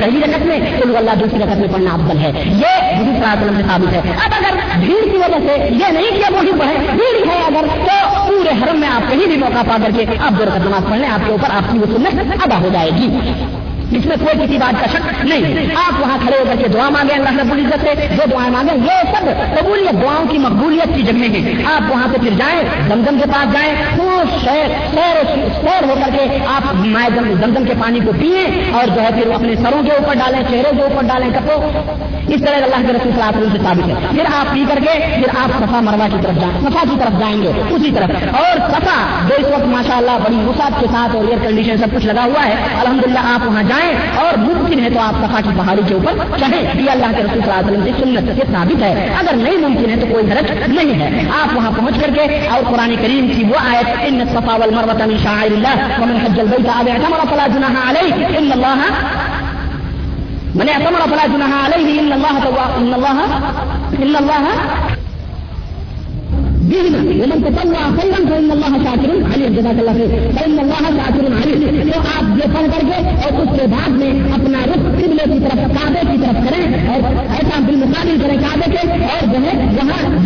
[0.00, 0.56] پہلی رقط میں
[0.96, 3.98] اللہ، دوسری رقط میں پڑھنا افضل ہے۔ یہ صلی اللہ علیہ وسلم سے ثابت ہے۔
[3.98, 8.26] اب اگر بھیڑ کی وجہ سے یہ نہیں کیا وہی پڑھے بھیڑ ہے اگر تو
[8.28, 10.98] پورے حرم میں آپ کہیں بھی موقع پا کر کے آپ دور کر نماز پڑھ
[10.98, 13.08] لیں، آپ کے اوپر آپ کی وہ سنت ادا ہو جائے گی۔
[13.92, 16.88] اس میں کوئی کسی بات کا شک نہیں۔ آپ وہاں کھڑے ہو کر کے دعا
[16.88, 19.24] مانگے اللہ رب العزت سے جو دعائیں مانگے یہ سب
[19.60, 23.52] قبولیت، دعاؤں کی مقبولیت کی جگہ ہیں۔ آپ وہاں سے پھر جائیں دمدم کے پاس
[23.52, 28.72] جائیں خوب شہر سیر سیر ہو کر کے آپ مائع دمدم کے پانی کو پیئیں
[28.72, 31.70] اور جو ہے پھر اپنے سروں کے اوپر ڈالیں چہروں کے اوپر ڈالیں کپو
[32.28, 34.64] اس طرح اللہ کے رسول صلی اللہ علیہ وسلم سے ثابت ہے۔ پھر آپ پی
[34.68, 37.90] کر کے، پھر آپ صفا مروا کی طرف جائیں، صفا کی طرف جائیں گے، اسی
[37.90, 41.76] طرف۔ اور صفا جو اس وقت ماشاء اللہ بڑی وسعت کے ساتھ اور ایئر کنڈیشن
[41.76, 45.14] سب کچھ لگا ہوا ہے، الحمدللہ آپ وہاں جائیں۔ جائیں اور ممکن ہے تو آپ
[45.14, 47.92] صفا کی پہاڑی کے اوپر چڑھیں۔ یہ اللہ کے رسول صلی اللہ علیہ وسلم کی
[48.02, 51.70] سنت سے ثابت ہے۔ اگر نہیں ممکن ہے تو کوئی حرج نہیں ہے۔ آپ وہاں
[51.76, 55.76] پہنچ کر کے اور قرآن کریم کی وہ آیت ان صفا والمروه من شعائر الله
[56.00, 58.78] ومن حج البيت او اعتمر فلا جناح عليه ان الله
[60.58, 62.34] من اعتمر فلا جناح عليه ان الله
[62.80, 63.18] ان الله
[64.02, 64.44] ان الله
[66.70, 71.90] بهما ومن تطوع خيرا فان الله شاكر عليم جزاك الله خير فان الله شاكر عليم۔
[71.94, 75.82] تو آپ یہ کر کے اور اس کے بعد میں اپنا رخ قبلے کی طرف،
[75.82, 79.65] کعبے کی طرف کریں اور ایسا بالمقابل کریں کعبے کے اور جو ہے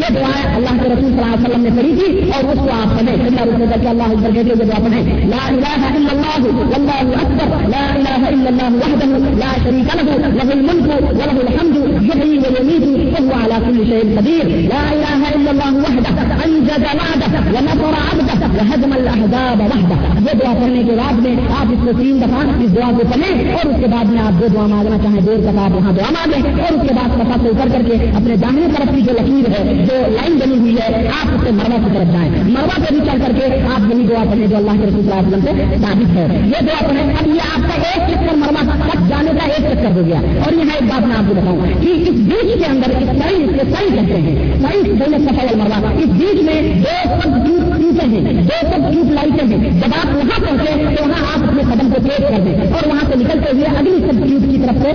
[0.01, 2.69] یہ دعائیں اللہ کے رسول صلی اللہ علیہ وسلم نے پڑھی تھی اور اس کو
[2.81, 5.03] آپ پڑھیں۔ اللہ رسول کر کے اللہ اکبر کہتے ہوئے دعا پڑھیں۔
[5.35, 6.29] لا الہ الا اللہ
[6.71, 9.11] والله اکبر، لا الہ الا اللہ وحده
[9.43, 10.09] لا شريك له
[10.39, 11.77] له الملك وله الحمد
[12.09, 12.85] يحيي ويميت
[13.15, 16.11] وهو على كل شيء قدير لا اله الا الله وحده
[16.47, 21.81] انجد وعده ونصر عبده وهدم الاحزاب وحده یہ دعا کرنے کے بعد میں آپ اس
[21.85, 24.67] کو تین دفعہ اس دعا کو پڑھیں اور اس کے بعد میں آپ دو دعا
[24.73, 27.69] مانگنا چاہیں دیر تک آپ وہاں دعا مانگیں اور اس کے بعد سفا سے اتر
[27.75, 31.27] کر کے اپنے داہنے طرف کی جو لکیر ہے جو لائن بنی ہوئی ہے، آپ
[31.35, 34.25] اس سے مروا کی طرف جائیں۔ مروا پہ بھی چل کر کے آپ یہی دعا
[34.31, 37.15] پڑھیں جو اللہ کے رسول صلی اللہ علیہ وسلم سے ثابت ہے۔ یہ دعا پڑھیں
[37.21, 40.53] اب یہ آپ کا ایک چکر مروا تک جانے کا ایک چکر ہو گیا۔ اور
[40.53, 43.51] یہاں ایک بات میں آپ کو بتاؤں کہ اس بیچ کے اندر اس سائن اس
[43.55, 48.07] کے سائن کہتے ہیں۔ سائن بین سفا مروا۔ اس بیچ میں دو سب ٹوٹ ٹوٹے
[48.07, 51.91] ہیں، دو سب ٹوٹ لائٹیں ہیں۔ جب آپ وہاں پہنچے تو وہاں آپ اپنے قدم
[51.91, 54.93] کو تیز کر دیں اور وہاں سے نکلتے ہوئے اگلی سب ٹوٹ کی طرف سے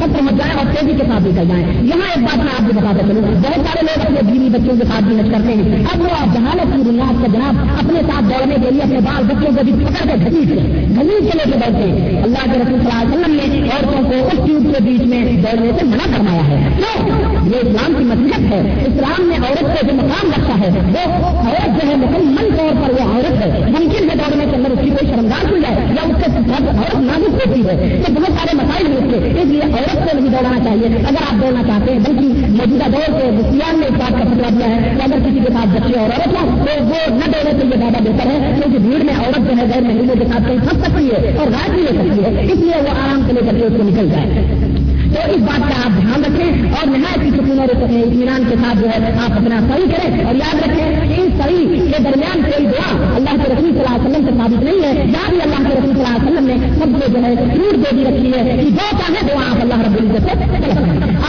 [0.00, 2.80] سب پہنچ جائیں اور تیزی کے ساتھ نکل جائیں۔ یہاں ایک بات میں آپ کو
[2.80, 6.06] بتاتا چلوں، بہت سارے لوگ اپنے بیوی بچوں کے ساتھ بھی کرتے ہیں۔ اب وہ
[6.20, 9.64] آپ جہالت کی بنیاد کا جناب اپنے ساتھ دوڑنے کے لیے اپنے بال بچوں کو
[9.64, 12.88] بھی پکڑ کے گھسیٹ لیں۔ گھسیٹ کے لے کے بیٹھتے ہیں۔ اللہ کے رسول صلی
[12.92, 16.48] اللہ علیہ وسلم نے عورتوں کو اس ٹیوب کے بیچ میں دوڑنے سے منع فرمایا
[16.48, 16.68] ہے۔
[17.44, 21.82] یہ اسلام کی مصیبت ہے۔ اسلام نے عورت کو جو مقام رکھا ہے، وہ عورت
[21.82, 24.90] جو ہے مکمل طور پر وہ عورت ہے۔ ممکن ہے دوڑنے کے اندر اس کی
[24.90, 28.86] کوئی شرمدار ہو جائے یا اس کے عورت نازک ہوتی ہے۔ تو بہت سارے مسائل
[28.86, 32.50] ہوتے ہیں اس لیے عورت کو نہیں دوڑنا چاہیے۔ اگر آپ دوڑنا چاہتے ہیں، بلکہ
[32.50, 35.52] موجودہ دور کے مختار نے اس بات کا فتوا دیا ہے کہ اگر کسی کے
[35.52, 38.78] ساتھ بچے اور عورت ہو تو وہ نہ دینے کے یہ زیادہ بہتر ہے، کیونکہ
[38.78, 41.70] بھیڑ میں عورت جو ہے غیر مہینوں کے ساتھ کہیں پھنس سکتی ہے اور رات
[41.70, 44.08] بھی لے سکتی ہے، اس لیے وہ آرام سے لے کر کے اس کو نکل
[44.10, 44.71] جائے۔
[45.22, 48.78] تو اس بات کا آپ دھیان رکھیں اور نہایت کی سکون اور اطمینان کے ساتھ
[48.78, 53.14] جو ہے آپ اپنا صحیح کریں اور یاد رکھیں ان صحیح کے درمیان کوئی دعا
[53.16, 55.74] اللہ کے رسول صلی اللہ علیہ وسلم سے ثابت نہیں ہے۔ یا بھی اللہ کے
[55.78, 58.56] رسول صلی اللہ علیہ وسلم نے سب کو جو ہے چھوٹ دے دی رکھی ہے
[58.56, 60.70] کہ جو چاہے دعا آپ اللہ رب العزت سے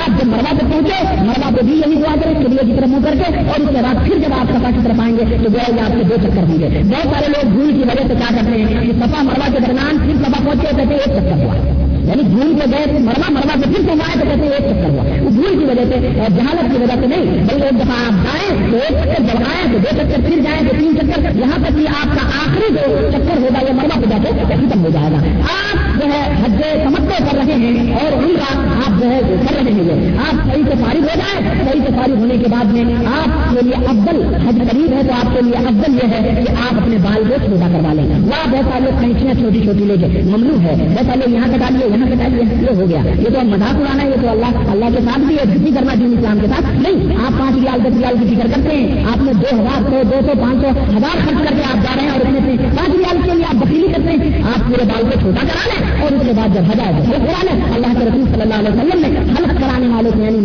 [0.03, 3.05] آپ جب مروا پہ پہنچے مروا پہ بھی یہی دعا کریں چلیے کی طرف منہ
[3.05, 5.51] کر کے اور اس کے بعد پھر جب آپ سفا کی طرف آئیں گے تو
[5.51, 8.27] جو آپ کے دو چکر ہوں گے۔ بہت سارے لوگ بھول کی وجہ سے کیا
[8.29, 11.72] کرتے ہیں کہ سفا مروا کے درمیان پھر سفا پہنچے، کہتے ایک چکر ہوا۔
[12.07, 15.29] یعنی بھول کے گئے مروا مروا سے پھر سے تو کہتے ایک چکر ہوا۔ وہ
[15.29, 18.71] بھول کی وجہ سے اور جہالت کی وجہ سے نہیں، بلکہ ایک دفعہ آپ جائیں
[18.71, 21.77] تو ایک چکر جب آئے تو دو چکر پھر جائیں تو تین چکر یہاں تک
[21.77, 25.17] کہ آپ کا آخری جو چکر ہوگا یہ مروا پہ جاتے ختم ہو جائے گا۔
[25.53, 29.55] آپ جو ہے حج سمجھتے کر رہے ہیں اور ان کا آپ جو ہے کر
[29.55, 32.83] رہے ہیں۔ آپ صحیح سے فارغ ہو جائیں صحیح سے فارغ ہونے کے بعد میں
[33.07, 36.51] آپ کے لیے افضل حج قریب ہے تو آپ کے لیے افضل یہ ہے کہ
[36.51, 39.95] آپ اپنے بال کو چھوٹا کروا لیں۔ وہاں بہت سارے لوگ کھینچیاں چھوٹی چھوٹی لے
[40.01, 42.99] کے ممنوع ہے۔ بہت سارے لوگ یہاں کٹا لیے یہاں کٹا لیے یہ ہو گیا۔
[43.19, 46.15] یہ تو مذاق اڑانا ہے، یہ تو اللہ اللہ کے ساتھ بھی ہے کرنا دین
[46.17, 49.33] اسلام کے ساتھ نہیں۔ آپ پانچ ریال، دس ریال کی فکر کرتے ہیں۔ آپ نے
[49.33, 52.09] دو ہزار سو، دو سو، پانچ سو، ہزار خرچ کر کے آپ جا رہے ہیں
[52.09, 55.19] اور اتنے سے پانچ ریال کے لیے آپ وکیلی کرتے ہیں۔ آپ پورے بال کو
[55.19, 58.25] چھوٹا کرا لیں اور اس کے بعد جب ہزار حلق کرا لیں۔ اللہ کے رسول
[58.33, 60.39] صلی اللہ علیہ وسلم نے حلق کرانے والوں کو یعنی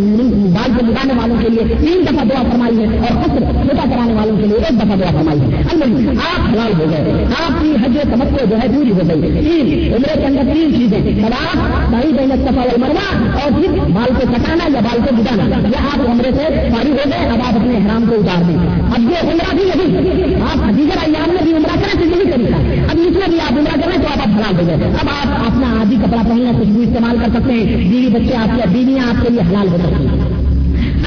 [0.49, 4.13] بال کو مٹانے والوں کے لیے تین دفعہ دعا فرمائی ہے اور فصل چھوٹا کرانے
[4.13, 5.63] والوں کے لیے ایک دفعہ دعا فرمائی ہے۔
[6.11, 10.19] آپ حلال ہو گئے۔ آپ کی حج تمکو جو ہے پوری ہو گئی۔ تین عمرے
[10.19, 11.29] کے اندر تین چیزیں۔
[11.89, 13.05] بھائی بہن سفا مرنا
[13.43, 17.09] اور پھر بال کو کٹانا یا بال کو گٹانا یہ آپ عمرے سے فارغ ہو
[17.09, 20.97] گئے، اب آپ اپنے احرام کو اتار دیں۔ اب یہ عمرہ بھی نہیں، آپ دیگر
[21.01, 22.55] ایام میں بھی عمرہ کریں تو یہی طریقہ
[22.91, 25.39] اب اس میں بھی آپ عمرہ کریں تو آپ اب حلال ہو گئے۔ اب آپ
[25.47, 29.05] اپنا آدھی کپڑا پہننا کچھ بھی استعمال کر سکتے ہیں۔ بیوی بچے آپ کے بیویاں
[29.09, 30.28] آپ کے لیے حلال ہو سکتی ہیں۔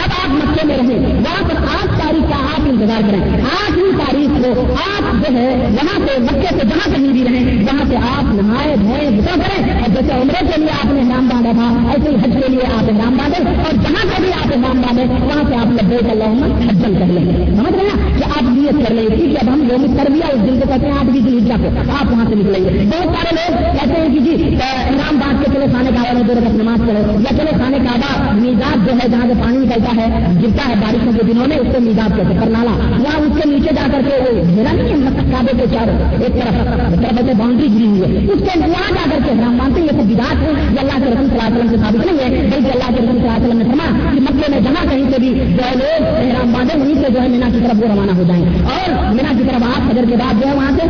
[0.05, 4.45] اب آپ مکے میں رہیں، وہاں پر آٹھ تاریخ کا آپ انتظار کریں۔ آٹھویں تاریخ
[4.45, 8.25] کو آپ جو ہے، وہاں سے مکے سے جہاں کہیں بھی رہیں، وہاں سے آپ
[8.25, 12.11] نہائے دھوئے بتا کریں۔ اور جیسے عمرے کے لیے آپ نے نام باندھا تھا، ایسے
[12.11, 15.43] ہی حج کے لیے آپ نام باندھے۔ اور جہاں سے بھی آپ نام باندھے، وہاں
[15.49, 18.95] سے آپ لبے کا لوگ حجل کر لیں سمجھ رہے ہیں؟ کہ آپ نیت کر
[18.95, 21.55] لیں گے اب ہم یوم کر لیا اس دن کو کہتے ہیں آٹھ بیس ہجا
[21.62, 24.57] کو، آپ وہاں سے نکلیں گے۔ بہت سارے لوگ کہتے ہیں کہ جی
[24.91, 27.92] نام باندھ کے چلے کھانے کا دو رقم نماز پڑھے یا چلے کھانے کا
[28.35, 30.07] میزاد جو ہے جہاں سے پانی نکلتا ہے،
[30.42, 33.49] گرتا ہے بارشوں کے دنوں میں، اس کو میزاب کہتے ہیں نالا وہاں اس کے
[33.51, 36.57] نیچے جا کر کے وہ میرا نہیں ہے مطلب کعبے کے چاروں ایک طرف
[37.03, 39.87] طرف سے باؤنڈری گری ہوئی ہے۔ اس کے وہاں جا کر کے، ہم مانتے ہیں
[39.87, 42.47] یہ سب بداعت ہے، یہ اللہ کے رسول صلی اللہ وسلم سے ثابت نہیں ہے،
[42.53, 45.21] بلکہ اللہ کے رسول صلی اللہ وسلم نے فرما کہ مکے میں جہاں کہیں سے
[45.23, 48.16] بھی جو ہے لوگ احرام باندھے، وہیں سے جو ہے مینا کی طرف وہ روانہ
[48.18, 50.83] ہو جائیں۔ اور مینا کی طرف آپ فجر کے بعد جو ہے وہاں سے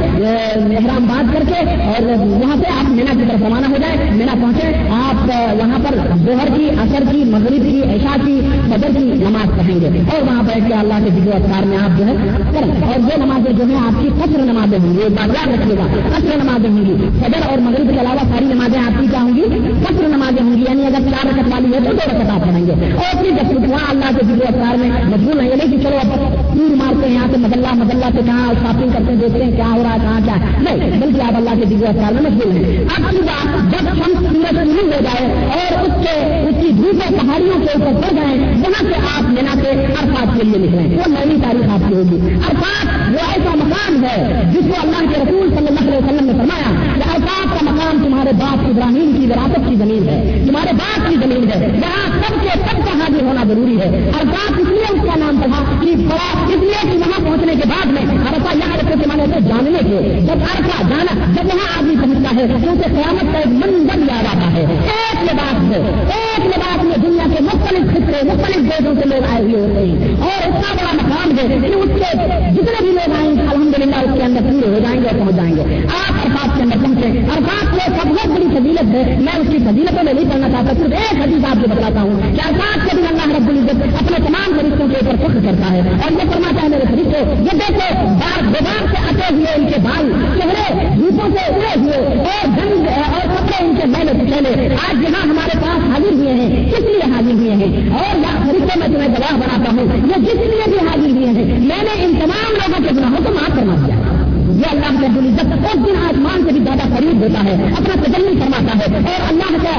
[0.83, 4.35] احرام باندھ کر کے، اور وہاں سے آپ مینا کی طرف روانہ ہو جائیں، مینا
[4.43, 5.95] پہنچے آپ وہاں پر
[6.27, 10.43] دوہر کی اثر کی، مغرب کی، عشاء کی، فجر کی نماز پڑھیں گے۔ اور وہاں
[10.43, 12.13] بیٹھ کے اللہ کے ذکر اخبار میں آپ جو ہے
[12.55, 15.77] کریں۔ اور وہ نمازیں جو ہیں، آپ کی فصل نمازیں ہوں گی بات یاد رکھیے
[15.77, 19.23] گا فصل نمازیں ہوں گی۔ صدر اور مغرب کے علاوہ ساری نمازیں آپ کی کیا
[19.23, 19.43] ہوں گی؟
[19.85, 22.67] فصل نمازیں ہوں گی۔ یعنی اگر چار رکعت والی ہے تو دو رکعت آپ پڑھیں
[22.67, 25.97] گے۔ اور پھر جب وہاں اللہ کے ذکر اخبار میں مجبور نہیں نہیں کہ چلو
[25.97, 26.15] اب
[26.55, 29.69] ٹور مارتے ہیں، یہاں سے مدلہ مدلہ سے کہاں شاپنگ کرتے ہیں، دیکھتے ہیں کیا
[29.73, 32.79] ہو رہا ہے، کہاں کیا نہیں، بلکہ آپ اللہ کے ذکر اخبار میں مشغول ہیں۔
[32.81, 37.19] اب کی بات جب ہم سورج نہیں ہو جائے اور اس کے اس کی دھوپیں
[37.19, 41.03] پہاڑیوں کے اوپر پڑ جائیں وہاں سے آپ لینا کے عرفات کے لیے نکلیں۔ وہ
[41.07, 45.55] نئی تاریخ آپ کی ہوگی۔ عرفات وہ ایسا مقام ہے جس کو اللہ کے رسول
[45.57, 49.69] صلی اللہ علیہ وسلم نے فرمایا کہ عرفات کا مقام تمہارے باپ ابراہیم کی وراثت
[49.69, 53.45] کی زمین ہے، تمہارے باپ کی زمین ہے۔ یہاں سب کے سب کا حاضر ہونا
[53.49, 55.91] ضروری ہے۔ عرفات اس لیے اس کا نام پڑھا کہ
[56.53, 59.79] اس لیے کہ وہاں پہنچنے کے بعد میں عرفا یہاں رکھے کے مانے سے جاننے
[59.79, 64.37] کے۔ جب عرفا جانا، جب وہاں آدمی پہنچتا ہے کیونکہ قیامت کا ایک منظر یاد
[64.37, 69.09] آتا ہے۔ ایک لباس میں، ایک لباس میں دنیا کے مختلف خطے مختلف دیشوں سے
[69.09, 72.17] لوگ آئے ہوئے ہوتے ہیں۔ اور اتنا بڑا مقام ہے کہ یعنی اس کے
[72.55, 75.19] جتنے بھی لوگ آئیں گے الحمد للہ اس کے اندر پورے ہو جائیں گے اور
[75.19, 79.19] پہنچ جائیں گے۔ آپ ارفات کے اندر پہنچے۔ ارفات میں سب بہت بڑی فضیلت ہے،
[79.21, 82.21] میں اس کی فضیلتوں میں نہیں پڑھنا چاہتا، صرف ایک حدیث آپ کو بتاتا ہوں
[82.21, 85.81] کہ ارفات کے دن اللہ رب العزت اپنے تمام فرشتوں کے اوپر فخر کرتا ہے۔
[85.81, 89.81] اور یہ فرماتا ہے میرے فرشتے یہ دیکھو بار بار سے اٹے ہوئے ان کے
[89.83, 95.03] بال چہرے دھوپوں سے اڑے ہوئے اور گند اور کپڑے ان کے میلے پچھلے آج
[95.03, 98.87] یہاں ہمارے پاس حاضر ہوئے ہیں۔ کس لیے حاضر ہوئے ہیں؟ اور یا فرشتے میں
[98.87, 102.53] تمہیں دباؤ بناتا ہوں۔ یہ جس لیے بھی حاضر ہوئے ہیں؟ میں نے ان تمام
[102.53, 104.02] لوگوں کے گناہوں کو معاف کرنا دیا۔
[104.63, 107.95] یہ اللہ کے دل عزت اس دن آسمان سے بھی زیادہ قریب ہوتا ہے، اپنا
[108.03, 109.75] تجلی فرماتا ہے۔ اور اللہ کا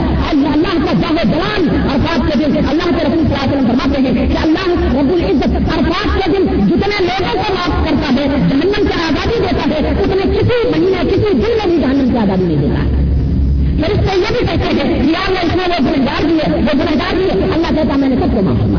[0.54, 4.02] اللہ کا جاہ جوان ارفات کے دن اللہ کے رسول صلی اللہ علیہ وسلم فرماتے
[4.02, 4.66] ہیں کہ اللہ
[5.00, 9.70] رب العزت ارفات کے دن جتنے لوگوں کو معاف کرتا ہے، جہنم سے آزادی دیتا
[9.70, 12.84] ہے، اتنے کسی مہینے، کسی دن میں بھی جہنم سے پیسہ بھی نہیں دیتا۔
[13.78, 16.54] پھر اس سے یہ بھی کہتے ہیں کہ یار میں اس میں وہ گنگار دیے
[16.56, 18.70] وہ گنگار دیے اللہ کہتا میں نے سب کو معاف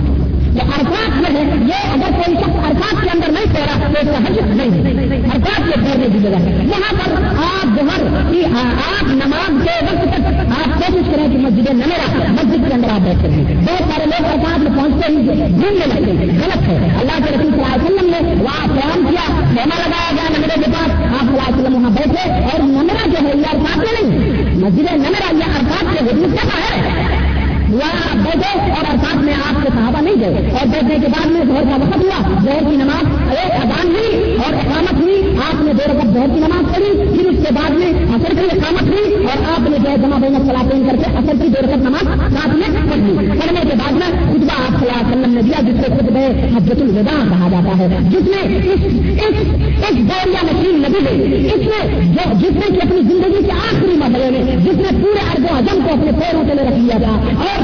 [0.59, 3.99] کرنا یہ ارفات جو ہے، یہ اگر کوئی شخص ارفات کے اندر نہیں پڑا تو
[4.03, 5.01] اس کا حج نہیں
[5.35, 8.25] ارفات کے ٹھہرنے کی جگہ ہے۔ یہاں پر آپ جوہر
[8.64, 13.01] آپ نماز کے وقت تک آپ کوشش کریں کہ مسجد نمرا مسجد کے اندر آپ
[13.01, 17.25] بیٹھتے ہیں بہت سارے لوگ ارفات میں پہنچتے ہی گھومنے لگتے ہیں۔ غلط ہے۔ اللہ
[17.25, 20.71] کے رسول صلی اللہ علیہ وسلم نے وہاں قیام کیا خیمہ لگایا گیا نمرے کے
[20.71, 24.03] پاس۔ آپ صلی اللہ علیہ وسلم وہاں بیٹھے اور نمرا جو ہے یہ ارفات میں
[24.03, 27.34] نہیں مسجد نمرا یہ ارفات کے حدود کا ہے۔
[27.75, 31.27] وہاں آپ بیٹھے اور ارفات میں آپ کے صحابہ نہیں گئے اور بیٹھنے کے بعد
[31.27, 33.05] میں زہر کا وقت ہوا۔ زہر کی نماز
[33.39, 37.27] ایک اذان ہوئی اور اقامت ہوئی۔ آپ نے دو رقم زہر کی نماز پڑھی۔ پھر
[37.31, 40.89] اس کے بعد میں اثر کی اقامت ہوئی اور آپ نے جو جمع بین سلاطین
[40.89, 44.63] کر کے اثر کی دو رقم نماز ساتھ میں پڑھی۔ پڑھنے کے بعد میں خطبہ
[44.63, 47.79] آپ صلی اللہ علیہ وسلم نے دیا، جس کو خود گئے حجت الوداع کہا جاتا
[47.79, 48.59] ہے۔ جس میں
[49.89, 52.01] اس دوریا مشین نبی ہے اس میں
[52.35, 55.81] جس نے کہ اپنی زندگی کے آخری مرحلے میں، جس نے پورے ارد و اعظم
[55.85, 57.63] کو اپنے پیروں کے لیے رکھ لیا تھا اور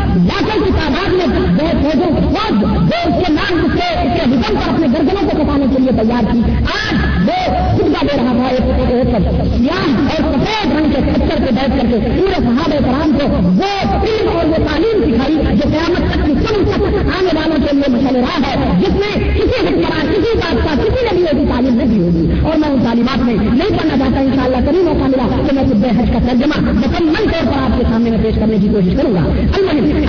[0.27, 1.25] لاکھوں کی تعداد میں
[3.05, 5.91] اس کے نام اس کے اس کے حکم پر اپنے گردنوں کو کٹانے کے لیے
[6.01, 6.95] تیار کی آج
[7.27, 7.39] وہ
[7.77, 12.35] خطبہ دے رہا تھا سیاہ اور سفید رنگ کے پتھر پہ بیٹھ کر کے پورے
[12.37, 13.71] صحابہ کرام کو وہ
[14.03, 17.91] علم اور وہ تعلیم سکھائی جو قیامت تک کی سب تک آنے والوں کے لیے
[17.91, 21.75] مشل رہا ہے، جس میں کسی حکمران، کسی بات کا، کسی نے بھی ایسی تعلیم
[21.75, 25.07] نہیں ہوگی۔ اور میں ان تعلیمات میں نہیں پڑھنا چاہتا ان شاء اللہ کبھی موقع
[25.07, 28.35] ملا کہ میں خود حج کا ترجمہ مکمل طور پر آپ کے سامنے میں پیش
[28.35, 29.23] کرنے کی کوشش کروں گا۔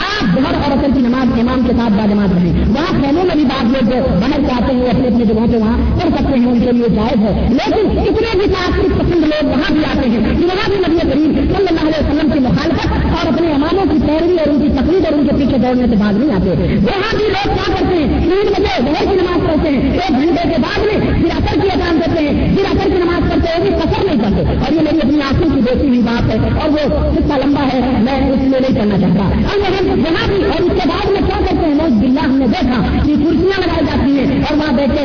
[0.02, 3.44] آپ باہر اور اثر کی نماز امام کے ساتھ باجماعت رہیں۔ وہاں خیموں میں بھی
[3.44, 6.60] بعض لوگ باہر کے آتے ہیں، اپنے اپنے جگہوں پہ وہاں پڑھ سکتے ہیں، ان
[6.60, 10.44] کے لیے جائز ہے۔ لیکن اتنے بھی تعصب پسند لوگ وہاں بھی آتے ہیں کہ
[10.44, 14.36] وہاں بھی نبی کریم صلی اللہ علیہ وسلم کی مخالفت اور اپنے اماموں کی پیروی
[14.36, 17.24] اور ان کی تقریب اور ان کے پیچھے دوڑنے سے بعد نہیں آتے۔ وہاں بھی
[17.24, 20.78] لوگ کیا کرتے ہیں؟ تین بجے بہت کی نماز پڑھتے ہیں۔ ایک گھنٹے کے بعد
[20.78, 24.04] میں پھر اثر کی اذان کرتے ہیں۔ پھر اثر کی نماز پڑھتے ہیں بھی پسند
[24.04, 27.36] نہیں کرتے اور یہ میری اپنی آنکھوں کی دیکھی ہوئی بات ہے اور وہ کتنا
[27.36, 31.10] لمبا ہے، میں اس لیے نہیں کرنا چاہتا۔ اور یہاں بھی اور اس کے بعد
[31.10, 34.56] میں کیا کرتے ہیں؟ لوگ بلا ہم نے دیکھا۔ کہ کرسیاں لگائی جاتی ہیں اور
[34.56, 35.02] وہاں بیٹھے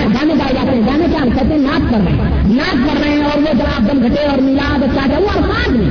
[0.00, 3.10] گانے گائے جاتے ہیں۔ گانے کیا کہتے ہیں؟ ناچ کر رہے ہیں۔ ناچ کر رہے
[3.10, 5.88] ہیں اور وہ جناب دم گھٹے اور میلاد اچھا وہ الفاظ میں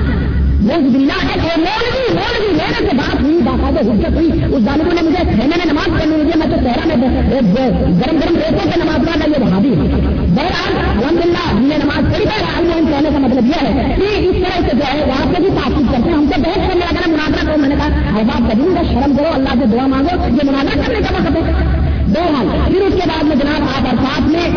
[0.61, 4.93] روز بلا ہے اور مولوی مولوی، میرے سے بات ہوئی، باقاعدہ حجت ہوئی۔ اس ظالموں
[4.93, 8.79] نے مجھے کھینے میں نماز پڑھنی ہوئی میں تو شہرا میں گرم گرم ریتوں سے
[8.83, 12.41] نماز پڑھنا یہ وہاں بھی بہرحال الحمد للہ ہم نے نماز پڑھی ہے
[12.91, 15.91] کہنے کا مطلب یہ ہے کہ اس طرح سے جو ہے آپ کو بھی تعقیب
[15.91, 18.63] کرتے ہیں۔ ہم سے بہت کرنے لگا مناظرہ کو میں نے کہا اب آپ کبھی
[18.93, 21.41] شرم کرو، اللہ سے دعا مانگو۔ یہ مناظرہ کرنے کا وقت ہے۔
[22.07, 24.49] بہرحال، پھر اس کے بعد میں جناب آپ ارفات میں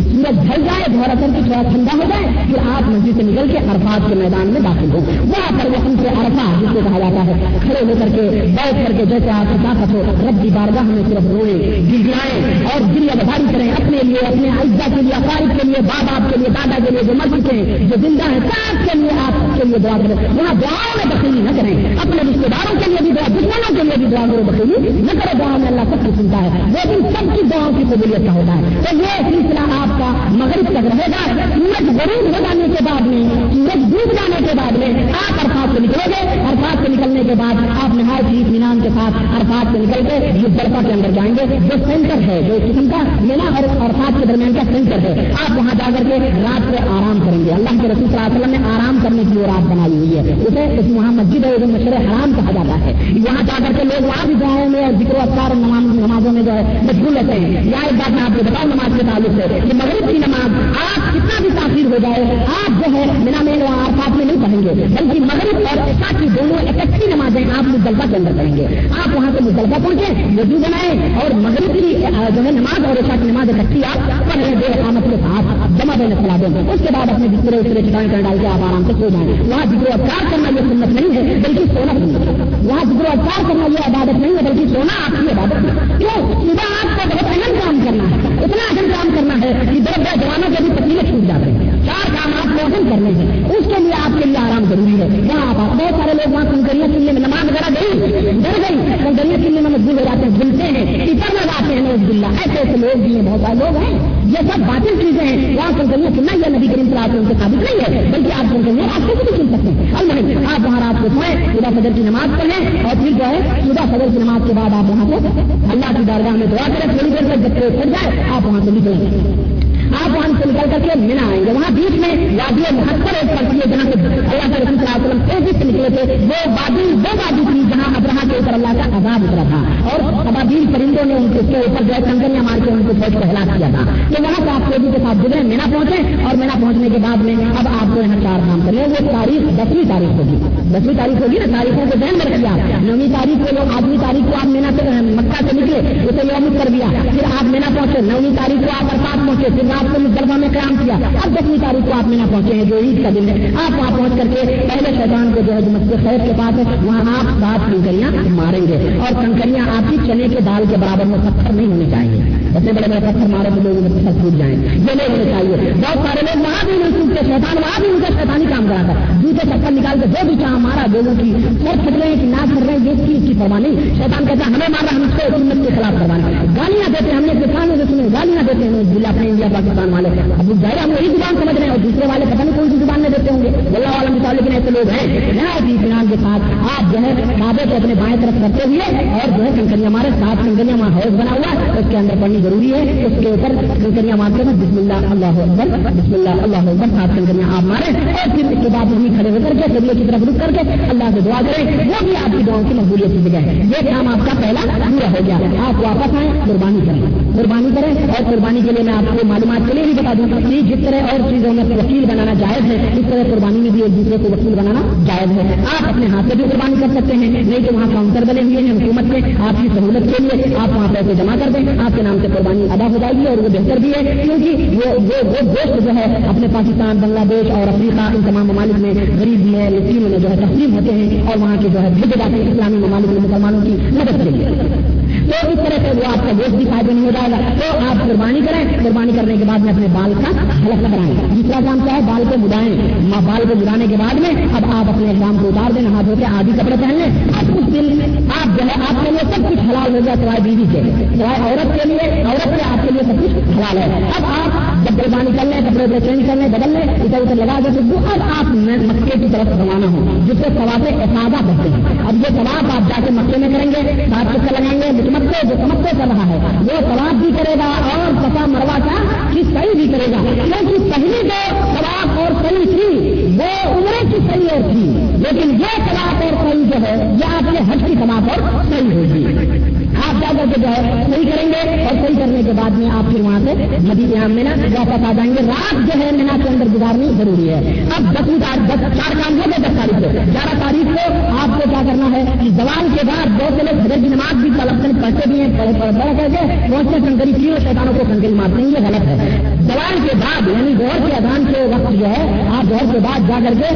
[0.00, 3.52] سورج ڈھل جائے بہت اثر کی تھوڑا ٹھنڈا ہو جائے، پھر آپ مسجد سے نکل
[3.52, 6.80] کے عرفات کے میدان میں داخل ہو وہاں پر وہ ان سے ارفا جس کو
[6.84, 10.42] کہا جاتا ہے، کھڑے ہو کر کے، بیٹھ کر کے جیسے آپ طاقت ہو، رب
[10.42, 11.52] کی بارگاہ ہمیں صرف روئے
[11.92, 16.12] گرگلائیں اور دنیا بداری کریں اپنے لیے، اپنے اجزا کے لیے اقارب کے لیے، باپ
[16.14, 18.98] آپ کے لیے، دادا کے لیے، جو مر چکے ہیں جو زندہ ہیں، سب کے
[18.98, 22.80] لیے آپ کے لیے دعا کریں وہاں دعاؤں میں بخیلی نہ کریں۔ اپنے رشتے داروں
[22.84, 25.68] کے لیے بھی دعا، دشمنوں کے لیے بھی دعا کرو بخیلی نہ کرو دعا میں
[25.68, 28.96] اللہ سب کو سنتا ہے۔ لیکن سب کی دعاؤں کی قبولیت کا ہوتا ہے۔ تو
[28.96, 33.28] یہ سلسلہ آپ کا مغرب تک رہے گا۔ سورج غروب ہو جانے کے بعد میں،
[33.52, 37.34] سورج ڈوب جانے کے بعد میں آپ ارفات سے نکلو گے۔ ارفات سے نکلنے کے
[37.34, 41.10] بعد آپ نہایت ہی اطمینان کے ساتھ ارفات سے نکل کے یہ درپا کے اندر
[41.10, 44.98] جائیں گے۔ جو سینٹر ہے، جو قسم کا مینا اور ارفات کے درمیان کا سینٹر
[44.98, 48.16] ہے، آپ وہاں جا کر کے رات کو آرام کریں گے۔ اللہ کے رسول صلی
[48.16, 51.12] اللہ علیہ وسلم نے آرام کرنے کی اور رات بنائی ہوئی ہے۔ اسے اس وہاں
[51.12, 54.68] مسجد ہے مشر حرام کہا جاتا ہے۔ وہاں جا کر کے لوگ وہاں بھی جائیں
[54.68, 58.22] میں اور ذکر اختار نمازوں میں جو ہے مشغول رہتے ہیں یا ایک بات میں
[58.22, 61.86] آپ کو بتاؤں نماز کے تعلق سے کہ مغرب کی نماز آپ کتنا بھی تاثیر
[61.86, 65.56] ہو جائے، آپ جو ہے مینا میں وہاں آپ میں نہیں پڑھیں گے، بلکہ مغرب
[65.70, 68.66] اور عشا کی دونوں اکٹھی نمازیں آپ مدلفہ کے اندر کریں گے۔
[68.98, 71.94] آپ وہاں سے مدلفہ پہنچے وضو بنائیں اور مغرب کی
[72.36, 74.72] جو ہے نماز اور عشا کی نماز اکٹھی آپ پڑھ رہے دے
[75.10, 78.38] کے ساتھ جمع دینے چلا دیں اس کے بعد اپنے جتنے اتنے چٹائیں کر ڈال
[78.40, 81.64] کے آپ آرام سے سو جائیں۔ وہاں ذکر اچار کرنا یہ سنت نہیں ہے، بلکہ
[81.74, 85.54] سونا سنت وہاں ذکر اچار کرنا یہ عبادت نہیں ہے، بلکہ سونا آپ کی عبادت
[85.54, 89.52] ہے۔ کیوں؟ صبح آپ کو بہت اہم کام کرنا ہے۔ اتنا اہم کام کرنا ہے
[89.60, 92.90] کہ دو دو جوانوں کے بھی تکلیف چھوٹ جاتے ہیں۔ چار کام آپ کو اہم
[92.90, 96.12] کرنے ہیں۔ اس کے لیے آپ کے لیے آرام ضروری ہے۔ وہاں آپ بہت سارے
[96.12, 100.04] لوگ وہاں کنکریاں چلنے میں نماز وغیرہ گئی ڈر گئی، کنکریاں چلنے میں مجبور ہو
[100.04, 103.22] جاتے ہیں۔ دلتے ہیں ٹیچر میں جاتے ہیں، نوز بلّہ ایسے ایسے لوگ بھی ہیں،
[103.22, 106.98] بہت سارے لوگ ہیں۔ یہ سب باطل چیزیں ہیں۔ وہاں کنکریاں سننا یہ نبی کریم
[106.98, 109.94] آپ لوگوں سے ثابت نہیں ہے، بلکہ آپ کنکریاں آپ کو بھی سن سکتے ہیں
[109.94, 113.24] اور نہیں آپ وہاں رات کو سوئیں خدا فجر کی نماز پڑھیں اور پھر جو
[113.24, 115.40] ہے، خدا فجر کی نماز کے بعد آپ وہاں سے
[115.72, 118.70] اللہ کی بارگاہ میں دعا کریں، تھوڑی دیر تک جب پڑ جائے، آپ وہاں سے
[118.70, 119.61] نکلیں۔
[120.04, 123.40] آپ وہاں سے نکل کر کے مینا آئیں گے۔ وہاں بیچ میں وادی محتر ایک
[123.40, 126.24] پڑتی ہے جہاں سے اللہ کے رسول صلی اللہ علیہ وسلم تیزی سے نکلے تھے۔
[126.24, 130.26] وہ وادی وہ وادی تھی جہاں ابراہ کے اوپر اللہ کا عذاب اترا تھا۔ اور
[130.26, 133.30] ابابیل پرندوں نے ان کے اوپر جو ہے کنگنیاں مار کے ان کو فوج کو
[133.30, 136.58] ہلاک کیا تھا۔ کہ وہاں سے آپ تیزی کے ساتھ گزرے، مینا پہنچے اور مینا
[136.60, 140.08] پہنچنے کے بعد میں اب آپ کو یہاں چار کام کریں۔ وہ تاریخ دسویں تاریخ
[140.08, 140.36] ہوگی۔
[140.72, 142.50] دسویں تاریخ ہوگی نا تاریخوں کو ذہن میں رکھ لیا
[142.80, 146.68] نویں تاریخ کو آٹھویں تاریخ کو آپ مینا سے، مکہ سے نکلے، اسے یوم کر
[146.72, 150.36] دیا پھر آپ مینا پہنچے، نویں تاریخ کو آپ برسات پہنچے، پھر رات کو مقدمہ
[150.36, 153.28] میں قیام کیا۔ اب دسویں تاریخ کو آپ مینا پہنچے ہیں جو عید کا دن
[153.28, 156.32] ہے۔ آپ وہاں پہنچ کر کے پہلے شیطان کو جو ہے جو مسجد خیر کے
[156.38, 160.64] پاس ہے، وہاں آپ بات کنکریاں ماریں گے۔ اور کنکریاں آپ کی چنے کے دال
[160.70, 162.22] کے برابر میں پتھر نہیں ہونے چاہیے۔
[162.56, 166.06] اتنے بڑے بڑے پتھر مارے تو لوگ پتھر ٹوٹ جائیں۔ یہ نہیں ہونے چاہیے۔ بہت
[166.06, 169.20] سارے لوگ وہاں بھی نہیں سوکھتے شیطان وہاں بھی ان کا شیطانی کام کرا تھا۔
[169.22, 172.26] جوتے چپل نکال کے جو بھی چاہ مارا، لوگوں کی سر پھٹ رہے ہیں کہ
[172.26, 175.02] نہ کر رہے ہیں، یہ چیز کی پرواہ نہیں۔ شیطان کہتا ہے، ہمیں مارا ہم
[175.02, 178.64] اس کو سنت کے خلاف کروانا گالیاں دیتے ہم نے کسانوں سے سنے، گالیاں دیتے
[178.64, 181.78] ہیں ضلع اپنے انڈیا پاکستان والے اب ظاہر ہم وہی زبان سمجھ رہے ہیں اور
[181.78, 184.52] دوسرے والے پتہ نہیں کون سی زبان میں دیتے ہوں گے۔ اللہ عالم مثال لیکن
[184.52, 188.42] ایسے لوگ ہیں نہایت اطمینان کے ساتھ آپ جو ہے کعبے کو اپنے بائیں طرف
[188.42, 191.86] کرتے ہوئے اور جو ہے کنکریاں مارے سات کنکریاں وہاں ہاؤس بنا ہوا ہے۔ اس
[191.90, 193.48] کے اندر پڑھنی ضروری ہے۔ اس کے اوپر
[193.84, 197.96] کنکریاں مارتے ہیں بسم اللہ اللہ اکبر بسم اللہ اللہ اکبر سات کنکریاں آپ مارے
[197.96, 200.52] اور پھر اس کے بعد وہیں کھڑے ہو کر کے قبلے کی طرف رک کر
[200.52, 203.54] کے اللہ سے دعا کریں۔ وہ بھی آپ کی دعاؤں کی مقبولیت کی جگہ ہے۔
[203.54, 205.36] یہ کام آپ کا پہلا پورا ہو گیا۔
[205.68, 207.02] آپ واپس آئیں، قربانی کریں۔
[207.38, 210.26] قربانی کریں اور قربانی کے لیے میں آپ کو معلومات کے لیے بھی بتا دوں
[210.50, 213.82] کہ جس طرح اور چیزوں میں وکیل بنانا جائز ہے، اس طرح قربانی میں بھی
[213.82, 217.16] ایک دوسرے کو وکیل بنانا جائز ہے۔ آپ اپنے ہاتھ سے بھی قربانی کر سکتے
[217.16, 220.54] ہیں، نہیں تو وہاں کاؤنٹر بنے ہوئے ہیں حکومت میں آپ کی سہولت کے لیے
[220.58, 223.26] آپ وہاں پیسے جمع کر دیں۔ آپ کے نام سے قربانی ادا ہو جائے گی
[223.26, 227.50] اور وہ بہتر بھی ہے، کیونکہ وہ وہ گوشت جو ہے، اپنے پاکستان، بنگلہ دیش
[227.50, 231.22] اور افریقہ، ان تمام ممالک میں غریب میں یتیم میں جو ہے تقسیم ہوتے ہیں
[231.22, 234.30] اور وہاں کے جو ہے بھیجے جاتے ہیں اسلامی ممالک میں مسلمانوں کی مدد کے
[234.30, 237.36] لیے۔ تو اس طرح سے وہ آپ کا گوشت بھی فائدہ نہیں ہو جائے گا۔
[237.36, 241.60] تو آپ قربانی کریں۔ قربانی کرنے کے بعد میں اپنے بال کا حلق کرائیں دوسرا
[241.64, 242.78] کام کیا ہے؟ بال کو بڑھائیں
[243.26, 246.24] بال کو بڑھانے کے بعد میں اب آپ اپنے ایگزام کو اتار دیں ہاتھ کے
[246.24, 249.58] آدھی کپڑے پہن لیں۔ اب کچھ دن آپ جو ہے، آپ کے لیے سب کچھ
[249.70, 250.82] حلال ہو گیا سوائے بیوی کے۔
[251.18, 254.71] سوائے عورت کے لیے، عورت کے آپ کے لیے سب کچھ حلال ہے۔ اب آپ
[254.82, 257.90] جب قربانی کر لیں، کپڑے وپڑے چینج کر لیں، بدل لیں ادھر ادھر لگا دیں
[257.90, 262.14] تو اب آپ مکے کی طرف روانہ ہوں۔ جس سے ثواب افادہ بڑھتے ہیں۔ اب
[262.14, 265.46] یہ ثواب آپ جا کے مکے میں کریں گے، ساتھ کس کا لگائیں گے مکے
[265.46, 269.02] جو سمجھتے کر رہا ہے۔ وہ سواب بھی کرے گا اور سفا مروا کا
[269.34, 274.16] کہ صحیح بھی کرے گا۔ کیونکہ پہلی جو سواب اور صحیح تھی، وہ عمرے کی
[274.32, 277.94] صحیح اور تھی۔ لیکن یہ سواب اور صحیح جو ہے، یہ آپ کے حج کی
[277.94, 282.18] سواب اور صحیح ہوگی۔ آپ جا کر کے جو ہے صحیح کریں گے اور صحیح
[282.18, 285.46] کرنے کے بعد میں آپ پھر وہاں سے ندی یہاں مینا واپس آ جائیں گے۔
[285.46, 289.36] رات جو ہے مینا کے اندر گزارنی ضروری ہے۔ اب دسویں تاریخ، دس چار کام
[289.36, 292.86] ہو گئے، دس تاریخ کو گیارہ تاریخ کو آپ کو کیا کرنا ہے؟ کہ زوال
[292.94, 296.12] کے بعد بہت سے لوگ حضرت کی نماز بھی طلب پڑھتے بھی ہیں بڑے بڑے
[296.18, 300.08] کر کے بہت سے کنکری تینوں شیطانوں کو کنکری مارتے ہیں یہ غلط ہے۔ زوال
[300.08, 303.38] کے بعد یعنی گور کے اذان کے وقت جو ہے، آپ گور کے بعد جا
[303.44, 303.74] کر کے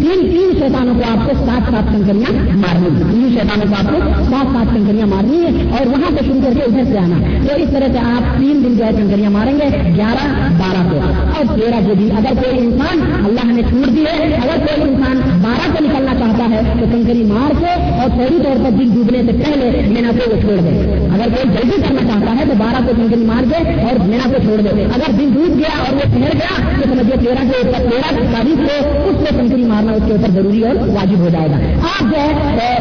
[0.00, 4.24] تین تین شیطانوں کو آپ کو سات سات کنکریاں مارنی تین شیطانوں کو آپ کو
[4.24, 7.16] سات سات کنکریاں مارنی ہے اور وہاں سے شروع کر کے ادھر سے آنا۔
[7.48, 10.96] تو اس طرح سے آپ تین دن جو ہے کنکریاں ماریں گے، گیارہ، بارہ کو۔
[11.36, 15.20] اور تیرہ کو بھی۔ اگر کوئی انسان اللہ نے چھوٹ دی ہے، اگر کوئی انسان
[15.42, 19.18] بارہ کو نکلنا چاہتا ہے، تو کنکری مار کے اور فوری طور پر دن ڈوبنے
[19.18, 22.92] سے پہلے مینا کو چھوڑ دے۔ اگر کوئی جلدی کرنا چاہتا ہے، تو بارہ کو
[22.96, 26.34] کنکری مار دے اور مینا کو چھوڑ دے۔ اگر دن ڈوب گیا اور وہ ٹھہر
[26.34, 30.12] گیا، تو سمجھے تیرہ کے اوپر تیرہ تاریخ کو اس کو کنکری مارنا اس کے
[30.12, 31.56] اوپر ضروری اور واجب ہو جائے گا۔
[31.92, 32.76] آپ جو ہے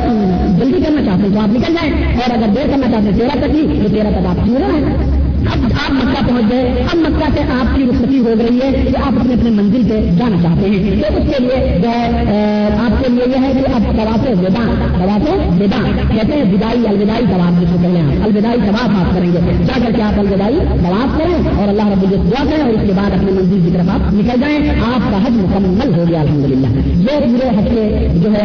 [0.60, 3.40] جلدی کرنا چاہتے ہیں تو آپ نکل جائیں اور اگر دیر کرنا چاہتے ہیں، تیرہ
[3.42, 7.26] تک ہی، تو تیرہ تک آپ کیوں رہے اب آپ مکہ پہنچ گئے، اب مکہ
[7.34, 10.70] سے آپ کی رخصتی ہو رہی ہے کہ آپ اپنے اپنے منزل پہ جانا چاہتے
[10.70, 14.28] ہیں۔ تو اس کے لیے جو ہے آپ کے لیے یہ ہے کہ اب طواف
[14.40, 14.64] ودا
[14.98, 19.34] طواف ودا کہتے ہیں بدائی، الوداعی طواف جس کو کہتے ہیں الوداعی طواف آپ کریں
[19.34, 22.74] گے۔ جا کر کے آپ الوداعی طواف کریں اور اللہ رب العزت دعا کریں اور
[22.74, 26.06] اس کے بعد اپنے منزل کی طرف آپ نکل جائیں۔ آپ کا حج مکمل ہو
[26.10, 28.44] گیا الحمد للہ یہ پورے حج کے جو ہے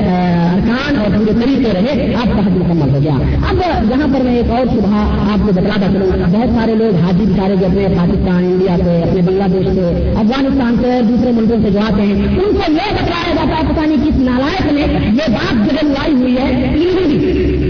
[0.54, 3.14] ارکان اور پورے طریقے رہے، آپ کا حج مکمل ہو گیا۔
[3.50, 3.54] اب
[3.90, 4.96] یہاں پر میں ایک اور صبح
[5.32, 9.20] آپ کو بتلاتا چلوں۔ بہت سارے لوگ حاجی بچارے جو اپنے پاکستان، انڈیا سے، اپنے
[9.22, 13.34] بنگلہ دیش سے، افغانستان سے، دوسرے ملکوں سے جو آتے ہیں، ان کو یہ بتایا
[13.34, 17.63] جاتا ہے پتا نہیں کس نالائق نے یہ بات جگہ لائی ہوئی ہے۔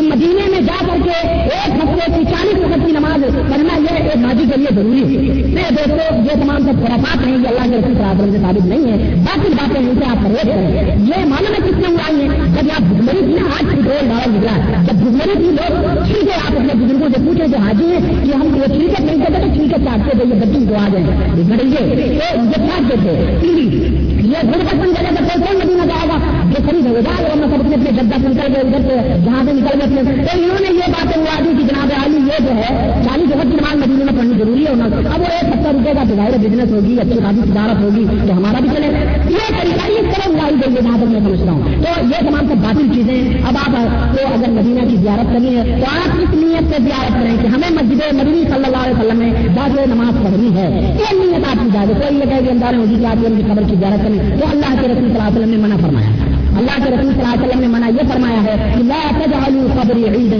[0.00, 4.16] مدینے میں جا کر کے ایک ہفتے کی چالیس وقت کی نماز پڑھنا یہ ایک
[4.16, 7.76] ماضی کے لیے ضروری ہے۔ میں دوستوں یہ تمام سب خرافات ہیں، یہ اللہ کے
[7.76, 11.52] رسول صاحب سے ثابت نہیں ہے باقی باتیں ان سے آپ پرہیز کریں۔ یہ معلوم
[11.52, 14.94] ہے کس نے اڑائی ہیں۔ جب آپ بھگمری تھی نا آج پیٹرول ڈال نکلا، جب
[14.94, 18.54] بھگمری تھی لوگ ٹھیک ہے، آپ اپنے بزرگوں سے پوچھیں جو حاجی ہیں کہ ہم
[18.54, 21.06] یہ ٹھیک ہے، نہیں کرتے تو ٹھیک ہے، چاہتے تھے یہ بچی کو آ جائیں۔
[21.34, 26.16] بگڑیں گے یہ چاہتے تھے یہ گھر پر جگہ پر کوئی کون مدینہ جائے گا؟
[26.50, 29.18] یہ خرید ہو جائے اور سب مطلب اپنے اپنے جدہ سے نکل گئے، ادھر سے
[29.24, 32.38] جہاں سے نکل گئے تو انہوں نے یہ باتیں ہوا دی کہ جناب عالی، یہ
[32.44, 32.68] جو ہے
[33.04, 36.02] چالیس وقت کی نماز مدینے میں پڑھنی ضروری ہے اب وہ ایک ہفتہ رکے گا
[36.08, 38.86] تو ظاہر بزنس ہوگی، اچھی خاصی تجارت ہوگی، تو ہمارا بھی چلے۔
[39.34, 42.48] یہ طریقہ اس طرح گاڑی دیں گے جہاں تک میں سمجھتا ہوں۔ تو یہ تمام
[42.48, 43.76] سب باطل چیزیں اب آپ
[44.16, 47.46] تو اگر مدینہ کی زیارت کرنی ہے، تو آپ کس نیت سے زیارت کریں کہ
[47.46, 50.68] ہمیں مسجد مدنی صلی اللہ علیہ وسلم میں باز نماز پڑھنی ہے؟
[51.00, 53.76] یہ نیت آپ کی جائے کوئی یہ کہ اندازہ ہوگی کہ آپ کی خبر کی
[53.78, 56.08] زیارت کرنی تو اللہ کے رسول صلی اللہ علیہ وسلم نے منع فرمایا۔
[56.58, 59.82] اللہ کے رسول صلی اللہ علیہ وسلم نے منع یہ فرمایا ہے کہ لا تجعلوا
[59.82, 60.32] قبر عید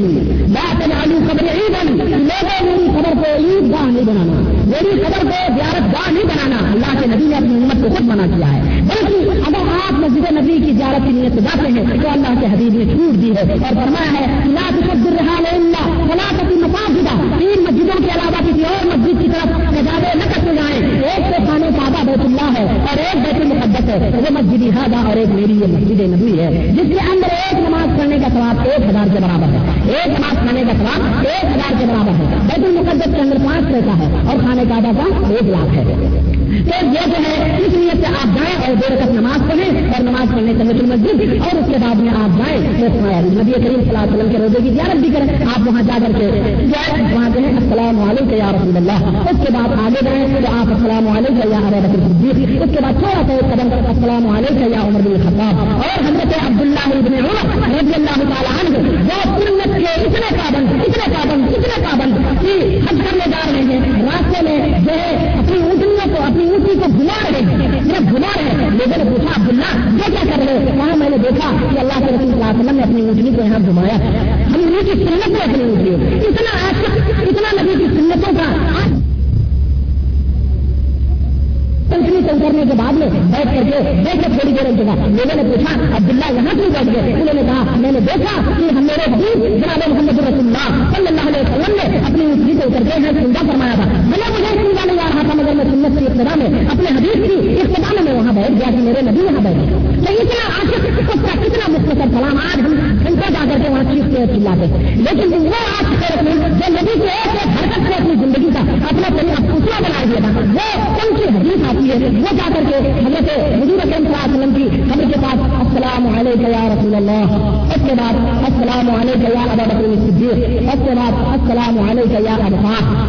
[0.48, 2.20] لا تجعلوا قبر عید لوگوں
[2.64, 7.00] میری خبر کو عید گاہ نہیں بنانا، میری خبر کو زیارت گاہ نہیں بنانا۔ اللہ
[7.00, 10.56] کے نبی نے اپنی امت کو خود منع کیا ہے۔ بلکہ اگر آپ مسجد نبی
[10.66, 13.52] کی زیارت کی نیت سے جاتے ہیں تو اللہ کے حبیب نے چھوٹ دی ہے
[13.52, 18.86] اور فرمایا ہے، لا تشد الرحال الا فلاطتی مساجدہ تین مسجدوں کے علاوہ کسی اور
[18.86, 22.98] مسجد کی طرف سجادے نہ کرتے جائیں ایک تو خانے کعبہ بیت اللہ ہے اور
[22.98, 26.86] ایک بیت المقدس ہے وہ مسجد ہادا اور ایک میری یہ مسجد نبی ہے، جس
[26.86, 30.62] کے اندر ایک نماز پڑھنے کا ثواب ایک ہزار کے برابر ہے۔ ایک نماز پڑھنے
[30.62, 34.36] کا ثواب ایک ہزار کے برابر ہے۔ بیت المقدس کے اندر پانچ پیسہ ہے اور
[34.42, 38.56] خانے کا کا ایک لاکھ ہے۔ تو یہ جو ہے، اس لیے سے آپ جائیں
[38.56, 42.00] اور دو رکعت نماز پڑھیں اور نماز پڑھنے سے مسجد مسجد اور اس کے بعد
[42.00, 45.28] میں آپ جائیں نبی کریم صلی اللہ علیہ وسلم کے روزے کی زیارت بھی کریں،
[45.54, 46.26] آپ وہاں جا کر کے
[47.14, 49.00] وہاں جو ہے السلام علیکم یا رسول اللہ۔
[49.30, 52.82] اس کے بعد آگے بڑھیں تو آپ السلام علیکم یا ابو بکر صدیق۔ اس کے
[52.82, 57.14] بعد تھوڑا سا ایک قدم السلام علیکم یا عمر بن خطاب اور حضرت عبداللہ ابن
[57.20, 57.44] عمر
[57.78, 58.13] رضی اللہ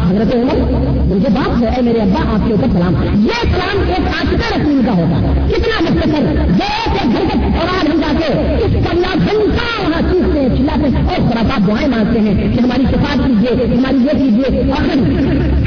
[0.08, 0.72] حضرت عمر،
[1.12, 2.94] ان کے بعد ہے میرے ابا، آپ کے اوپر سلام۔
[3.24, 8.00] یہ کام ایک آج کا رسول کا ہوگا کتنا مختصر جیسے گھر اور آج ہم
[8.00, 8.12] جا
[11.40, 14.96] چلاتے ہیں اور دعائیں مانگتے ہیں کہ ہماری شفاعت کیجیے ہماری یہ کیجیے اور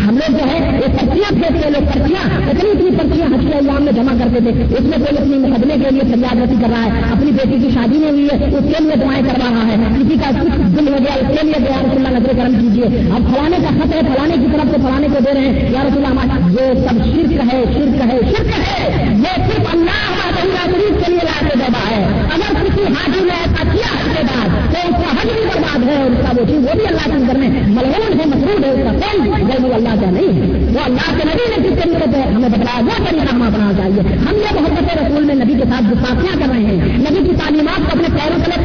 [0.07, 3.83] ہم لوگ جو ہے، یہ پرچیاں پھینکتے ہیں لوگ، پرچیاں، اتنی اتنی پرچیاں حسین ایام
[3.83, 6.85] میں جمع کرتے تھے۔ اس میں کوئی اپنی مقدمے کے لیے فریاد رسی کر رہا
[6.85, 9.75] ہے، اپنی بیٹی کی شادی میں ہوئی ہے، اس کے لیے دعائیں کر رہا ہے۔
[9.99, 13.21] کسی کا کچھ دن ہو گیا، اس کے لیے رسول اللہ نظر کرم کیجیے اب
[13.29, 16.05] فلانے کا خط ہے، فلانے کی طرف سے فلانے کو دے رہے ہیں۔ یا رسول
[16.05, 20.19] اللہ یہ سب شرک ہے شرک ہے شرک ہے۔ یہ صرف اللہ
[20.65, 24.23] شریف کے لیے لا کے دینا ہے۔ اگر کسی حاجی نے ایسا کیا اس کے
[24.23, 26.87] بعد تو اس کا حج بھی برباد ہے اور اس کا وہ چیز وہ بھی
[26.87, 30.41] اللہ کے اندر میں ملعون ہے مسرود ہے، اس کا کوئی جلد اللہ کا نہیں
[30.41, 33.71] ہے۔ وہ اللہ کے نبی نے جس کے اندر ہمیں بتایا، وہ طریقہ ہم اپنا
[33.77, 37.35] چاہیے۔ ہم یہ محبت رسول میں نبی کے ساتھ گستاخیاں کر رہے ہیں۔ نبی کی
[37.35, 38.55] تعلیمات کو اپنے پیروں تلے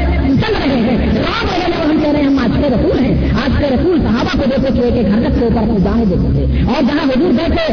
[0.47, 3.31] چل رہے ہیں۔ رام وغیرہ کو ہم کہہ رہے ہیں، ہم آج کے رسول ہیں۔
[3.45, 6.63] آج کے رسول صحابہ کو دیکھو کہ ایک حرکت کے اوپر اپنی جانے دیتے تھے۔
[6.67, 7.73] اور جہاں حضور بیٹھے،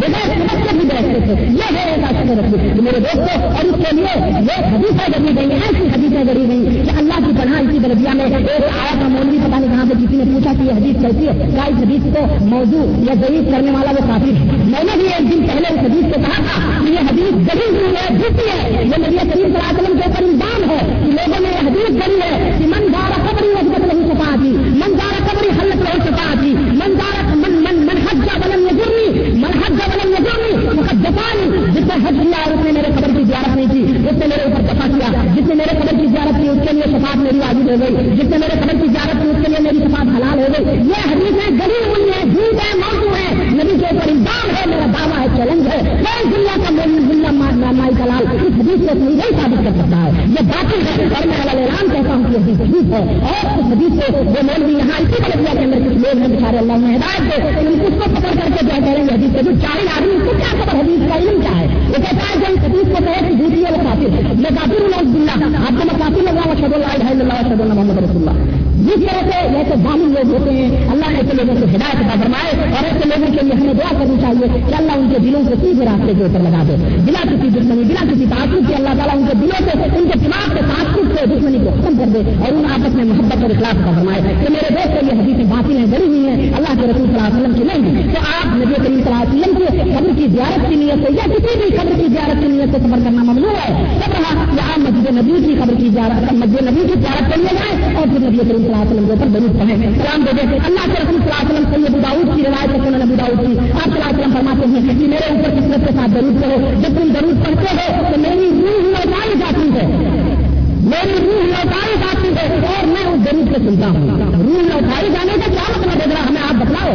[0.00, 3.74] بغیر سمجھ بھی بیٹھتے تھے۔ یہ ہے ایک آج کے رسول میرے دوستوں، اور اس
[3.74, 7.64] کے لیے یہ حدیثیں گڑی گئی ایسی حدیثیں گڑی گئی کہ اللہ کی پناہ ہاں،
[7.68, 10.52] اسی درجیا میں ایک آیا کا مولوی پتا نہیں کہاں سے جی کسی نے پوچھا
[10.58, 14.02] کہ یہ حدیث کیسی ہے، کیا اس حدیث کو موضوع یا ضعیف کرنے والا وہ
[14.08, 17.08] کافی ہے؟ میں نے بھی ایک دن پہلے اس حدیث کو کہا تھا کہ یہ
[17.08, 20.22] حدیث گڑی ہوئی ہے، جھوٹی ہے۔ یہ نبی کریم صلی اللہ علیہ وسلم کے اوپر
[20.28, 24.06] الزام ہے کہ لوگوں نے یہ حدیث گڑی ہے کہ من دارا قبری وجبت نہیں
[24.12, 24.50] سپا تھی
[24.82, 26.52] من دارا قبری حلت نہیں سپا تھی
[26.82, 29.08] من دارا من من من حجا بلن یجرنی
[29.42, 33.56] من حجا بلن یجرنی مقدسانی جس نے حج کیا اور اس نے میرے قبر زیارت
[33.56, 36.48] نہیں تھی، جس نے میرے اوپر دفاع کیا، جس نے میرے قبر کی زیارت کی،
[36.48, 39.28] اس کے لیے شفاعت میری واجب ہو گئی۔ جس نے میرے قبر کی زیارت کی،
[39.28, 41.50] اس کے لیے میری شفاعت حلال ہو گئی۔ یہ حدیث ہے
[44.72, 48.90] اوپر میرا دعویٰ ہے، چیلنج ہے۔ کوئی دنیا کا دلہ مائی کلال اس حدیث کو
[48.90, 52.36] اپنی نہیں ثابت کر سکتا ہے۔ یہ باقی ہے۔ اور میں اعلان کہتا ہوں کہ
[52.36, 55.96] حدیث حدیث ہے۔ اور اس حدیث کو جو مولوی یہاں اسی طرح کے اندر کچھ
[55.96, 59.02] لوگ ہیں، بچارے اللہ نے ہدایت دے۔ اس کو پکڑ کر کے کیا کہہ رہے
[59.02, 61.96] ہیں، حدیث جو چاہے آدمی، اس کو کیا خبر؟ حدیث کا علم کیا ہے؟ وہ
[61.96, 64.98] کہتا ہے جو اس حدیث کو کہے کہ جھوٹی ہے، وہ کافی میں کافی ہوں
[64.98, 68.67] اللہ آپ کو میں کافی لگ لگا شد اللہ اللہ شد اللہ محمد رسول اللہ۔
[68.78, 72.20] جس طرح سے ایسے دامن لوگ ہوتے ہیں، اللہ نے ایسے لوگوں کو ہدایت کا
[72.22, 75.42] فرمائے اور ایسے لوگوں کے لیے ہمیں دعا کرنی چاہیے کہ اللہ ان کے دلوں
[75.48, 76.76] کو سیدھے راستے کے اوپر لگا دے۔
[77.06, 80.18] بلا کسی دشمنی، بلا کسی تعصب کے اللہ تعالیٰ ان کے دلوں سے ان کے
[80.18, 83.50] دماغ کے تعصب سے دشمنی کو ختم کر دے اور ان آپس میں محبت اور
[83.50, 86.86] اخلاق کا فرمائے کہ میرے دوست یہ حدیث باطل ہیں بڑی ہوئی ہیں، اللہ کے
[86.86, 88.20] رسول صلی اللہ علیہ وسلم کی نہیں۔ تو
[90.68, 93.50] کی نیت سے یا کسی بھی قبر کی زیارت کی نیت سے سفر کرنا ممنوع
[93.50, 97.34] ہے۔ سب رہا کہ آپ مسجد نبی کی قبر کی زیارت، مسجد نبی کی زیارت
[97.34, 100.32] کرنے جائیں اور پھر نبی کریم صلی اللہ وسلم کے اوپر ضرور پڑھیں سلام دے
[100.38, 103.14] دیں اللہ کے رسول صلی اللہ علیہ وسلم سید داؤد کی روایت ہے سنن ابو
[103.18, 106.10] داؤد کی آپ صلی اللہ علیہ وسلم فرماتے ہیں کہ میرے اوپر کثرت کے ساتھ
[106.10, 109.86] ضرور کرو جب تم ضرور پڑھتے ہو تو میری روح لوٹائی جاتی ہے
[110.86, 115.40] میری روح لوٹائی جاتی ہے اور میں اس ضرور سے سنتا ہوں روح لوٹائی جانے
[115.40, 116.94] کا کیا مطلب ہے ذرا ہمیں آپ بتلاؤ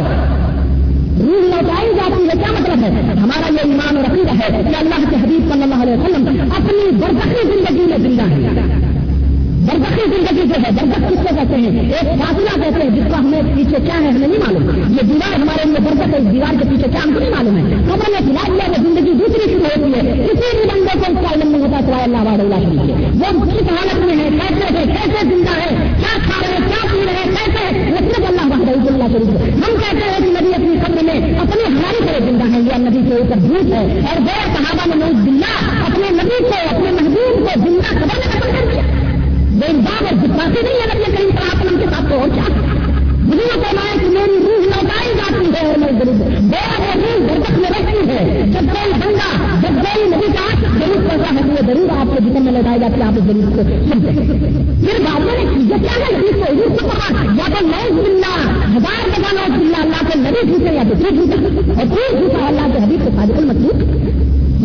[1.18, 5.10] روح لوٹائی جاتی ہے کیا مطلب ہے ہمارا یہ ایمان اور عقیدہ ہے کہ اللہ
[5.10, 8.82] کے حبیب صلی اللہ علیہ وسلم اپنی برسخی زندگی میں زندہ ہے
[9.66, 13.18] برسخی زندگی جو ہے برسخ کس کو کہتے ہیں۔ ایک فاصلہ کہتے ہیں جس کا
[13.18, 16.64] ہمیں پیچھے کیا ہے، ہمیں نہیں معلوم۔ یہ دیوار ہمارے لیے برسخ ہے دیوار کے
[16.70, 19.68] پیچھے کیا ہم کو نہیں معلوم ہے۔ خبر نے کھلا دیا وہ زندگی دوسری شروع
[19.76, 22.54] ہوتی ہے۔ کسی بھی بندے کو اس کا علم نہیں ہوتا، سوائے اللہ واد اللہ
[22.54, 22.80] شریف
[23.14, 26.88] وہ کس حالت میں ہے، کیسے ہے، کیسے زندہ ہے، کیا کھا رہے ہیں، کیا
[26.92, 30.54] پی رہے ہیں، کیسے وہ صرف اللہ وحد اللہ شریف ہم کہتے ہیں کہ نبی
[30.54, 34.20] اپنی قبر میں اپنی ہماری طرح زندہ ہے یہ نبی کے اوپر جھوٹ ہے۔ اور
[34.20, 35.52] وہ صحابہ نے نوز دلہ
[35.84, 38.63] اپنے نبی کو، اپنے محبوب کو زندہ خبر میں
[39.64, 42.10] ختم کر دیا وہ انسان نہیں ہے نبی کریم صلی اللہ علیہ وسلم کے ساتھ
[42.10, 42.42] تو اور کیا؟
[43.24, 47.26] مجھے یہ فرمایا کہ میری روح لوٹائی جاتی ہے اور میں ضرور میرا وہ روح
[47.26, 49.28] برکت میں رکھتی ہے۔ جب کوئی بندہ،
[49.62, 53.00] جب کوئی نبی کا ضرور کرتا ہے وہ ضرور آپ کے جسم میں لوٹائی جاتی
[53.00, 54.22] ہے، آپ اس ضرور کو سنتے ہیں۔
[54.80, 58.36] پھر بعد میں یہ کیا ہے؟ نبی کو حضور کو کہا یا تو نو بلّہ
[58.76, 62.46] ہزار جگہ نو بلّہ اللہ کے نبی جھوٹے یا تو پھر جھوٹا اور پھر جھوٹا
[62.46, 64.03] اللہ کے حبیب کو صادق المسلوب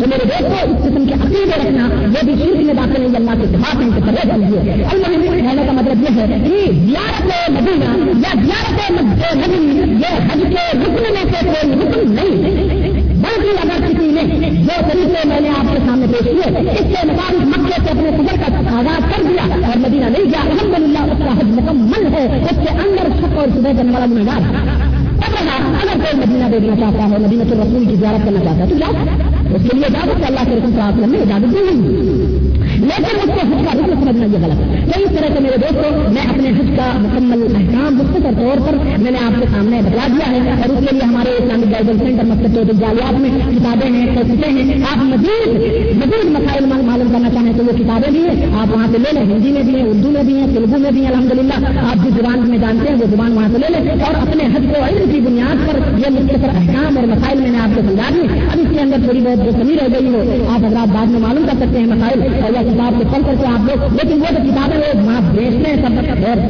[0.00, 3.34] جو میرے دوست اس قسم کے عقیدے رکھنا یہ بھی شرک میں داخل نہیں اللہ
[3.40, 7.90] کے دماغ میں کرے جائیے المحمد کہنے کا مطلب یہ ہے کہ زیارت مدینہ
[8.22, 9.58] یا زیارت نبی
[10.02, 15.28] یہ حج کے رکن میں سے کوئی رکن نہیں۔ بلکہ اگر کسی نے جو طریقے
[15.28, 18.78] میں نے آپ کے سامنے پیش کیے، اس کے مطابق مکے سے اپنے سفر کا
[18.78, 22.56] آغاز کر دیا اور مدینہ نہیں گیا الحمد للہ اس کا حج مکمل ہے، اس
[22.62, 24.42] کے اندر چھپ اور صبح کرنے والا گنگار
[25.26, 28.78] اگر کوئی مدینہ دیکھنا چاہتا ہے، مدینہ کے رسول کی زیارت کرنا چاہتا ہے، تو
[28.78, 32.39] جاؤ۔ اس کے لیے اجازت اللہ کے رسم صاحب نے اجازت نہیں دی
[32.98, 36.12] لیکن اس کو حج کا رکن سمجھنا یہ غلط ہے۔ کئی طرح سے میرے دوستوں،
[36.12, 40.06] میں اپنے حج کا مکمل احکام مختصر طور پر میں نے آپ کے سامنے بتا
[40.06, 44.06] دیا ہے اور اس کے لیے ہمارے اسلامک گائیڈنس سینٹر مقصد جالیات میں کتابیں ہیں
[44.06, 45.48] کتابیں ہیں۔ آپ مزید
[45.96, 49.34] مزید مسائل معلوم کرنا چاہیں تو وہ کتابیں بھی ہیں۔ آپ وہاں سے لے لیں،
[49.34, 52.04] ہندی میں بھی ہیں، اردو میں بھی ہیں تیلگو میں بھی ہیں الحمد للہ آپ
[52.04, 54.84] جس زبان میں جانتے ہیں، وہ زبان وہاں سے لے لیں۔ اور اپنے حج کو
[54.84, 58.20] علم کی بنیاد پر یہ مختصر احکام اور مسائل میں نے آپ کو سمجھا دی
[58.52, 61.20] اب اس کے اندر تھوڑی بہت جو کمی رہ گئی ہو، آپ حضرات بعد میں
[61.20, 64.20] معلوم کر سکتے ہیں مسائل۔ اور یہ کتاب کو پڑھ کر کے آپ لوگ لیکن
[64.20, 65.92] وہ جو کتابیں وہ وہاں بیچتے ہیں سب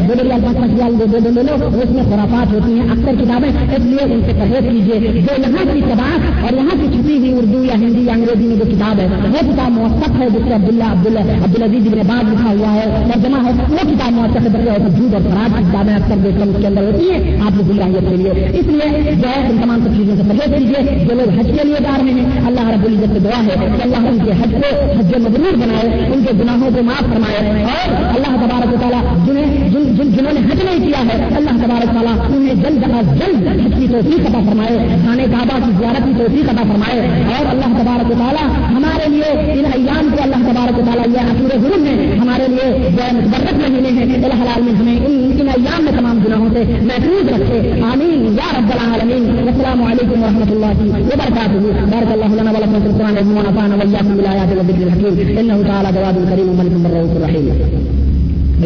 [0.08, 4.68] دو لے لو، اس میں خرافات ہوتی ہیں، اکثر کتابیں، اس لیے ان سے پرہیز
[4.70, 8.46] کیجیے جو یہاں کی زبان اور یہاں کی چھپی ہوئی اردو یا ہندی یا انگریزی
[8.48, 12.30] میں جو کتاب ہے، وہ کتاب موثق ہے، جس سے عبداللہ عبداللہ عبدالعزیز ابن بعد
[12.32, 15.94] لکھا ہوا ہے، ترجمہ ہے، وہ کتاب موثق ہے بلکہ جھوٹ اور خراب کی کتابیں
[15.94, 19.14] اکثر دیکھ کر اس کے اندر ہوتی ہیں، آپ کو دلائیں کے لیے۔ اس لیے
[19.22, 21.96] جو ہے، ان تمام سب چیزوں سے پرہیز کیجیے جو لوگ حج کے لیے جا
[22.02, 25.58] رہے ہیں، اللہ رب العزت دعا ہے کہ اللہ ان کے حج کو حج مضبوط
[25.64, 30.32] بنائے ان کے گناہوں کو معاف فرمایا اور اللہ تبارک تعالیٰ جنہیں جن جن جنہوں
[30.32, 34.20] نے حج نہیں کیا ہے، اللہ تبارک تعالیٰ انہیں جلد از جلد حج کی توفیق
[34.20, 39.10] عطا فرمائے خانے کعبہ کی زیارت کی توفیق عطا فرمائے۔ اور اللہ تبارک تعالیٰ ہمارے
[39.10, 43.54] لیے ان ایام کو اللہ تبارک تعالیٰ یہ پورے حرم میں ہمارے لیے جو متبرک
[43.54, 48.58] مہینے ہیں۔ الحلال میں ہمیں ان ایام میں تمام گناہوں سے محفوظ رکھے۔ آمین۔ یا
[48.58, 53.74] رب العالمین۔ السلام علیکم ورحمۃ اللہ وبرکاتہ۔ بارک اللہ لنا ولكم في القرآن العظیم ونفعنا
[53.74, 58.09] وإياكم بالآيات والذكر الحكيم إنه تعالى جواد كريم ملك الرؤوف الرحيم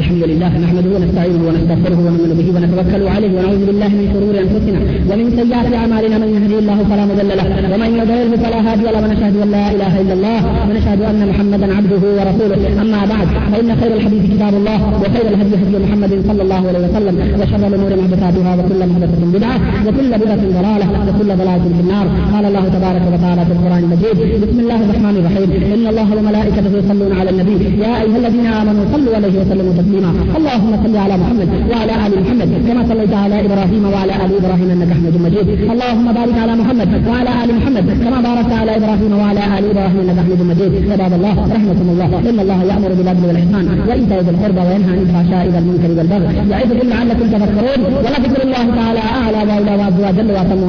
[0.01, 4.81] الحمد لله نحمده ونستعينه ونستغفره ونؤمن به ونتوكل عليه ونعوذ بالله من شرور انفسنا
[5.11, 9.35] ومن سيئات اعمالنا من يهدي الله فلا مضل له ومن يضلل فلا هادي له ونشهد
[9.45, 14.23] ان لا اله الا الله ونشهد ان محمدا عبده ورسوله اما بعد فان خير الحديث
[14.35, 19.21] كتاب الله وخير الهدي هدي محمد صلى الله عليه وسلم وشر الامور محدثاتها وكل محدثه
[19.37, 24.17] بدعه وكل بدعه ضلاله وكل ضلاله في النار قال الله تبارك وتعالى في القران المجيد
[24.45, 29.15] بسم الله الرحمن الرحيم ان الله وملائكته يصلون على النبي يا ايها الذين امنوا صلوا
[29.19, 34.13] عليه وسلموا تسليما اللهم صل على محمد وعلى ال محمد، كما صليت على ابراهيم وعلى
[34.25, 35.47] ال ابراهيم انك حميد مجيد.
[35.75, 40.19] اللهم بارك على محمد وعلى ال محمد، كما باركت على ابراهيم وعلى ال ابراهيم انك
[40.27, 40.73] حميد مجيد.
[40.93, 42.11] عباد الله، رحمكم الله.
[42.31, 46.35] ان الله يامر بالعدل والاحسان وايتاء ذي القربى وينهى عن الفحشاء والمنكر والبغي.
[46.53, 47.81] يعظكم لعلكم تذكرون.
[48.05, 50.61] ولذكر الله تعالى اعلى واولى وابوى وعز وجل واتم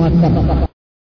[0.00, 0.75] واكبر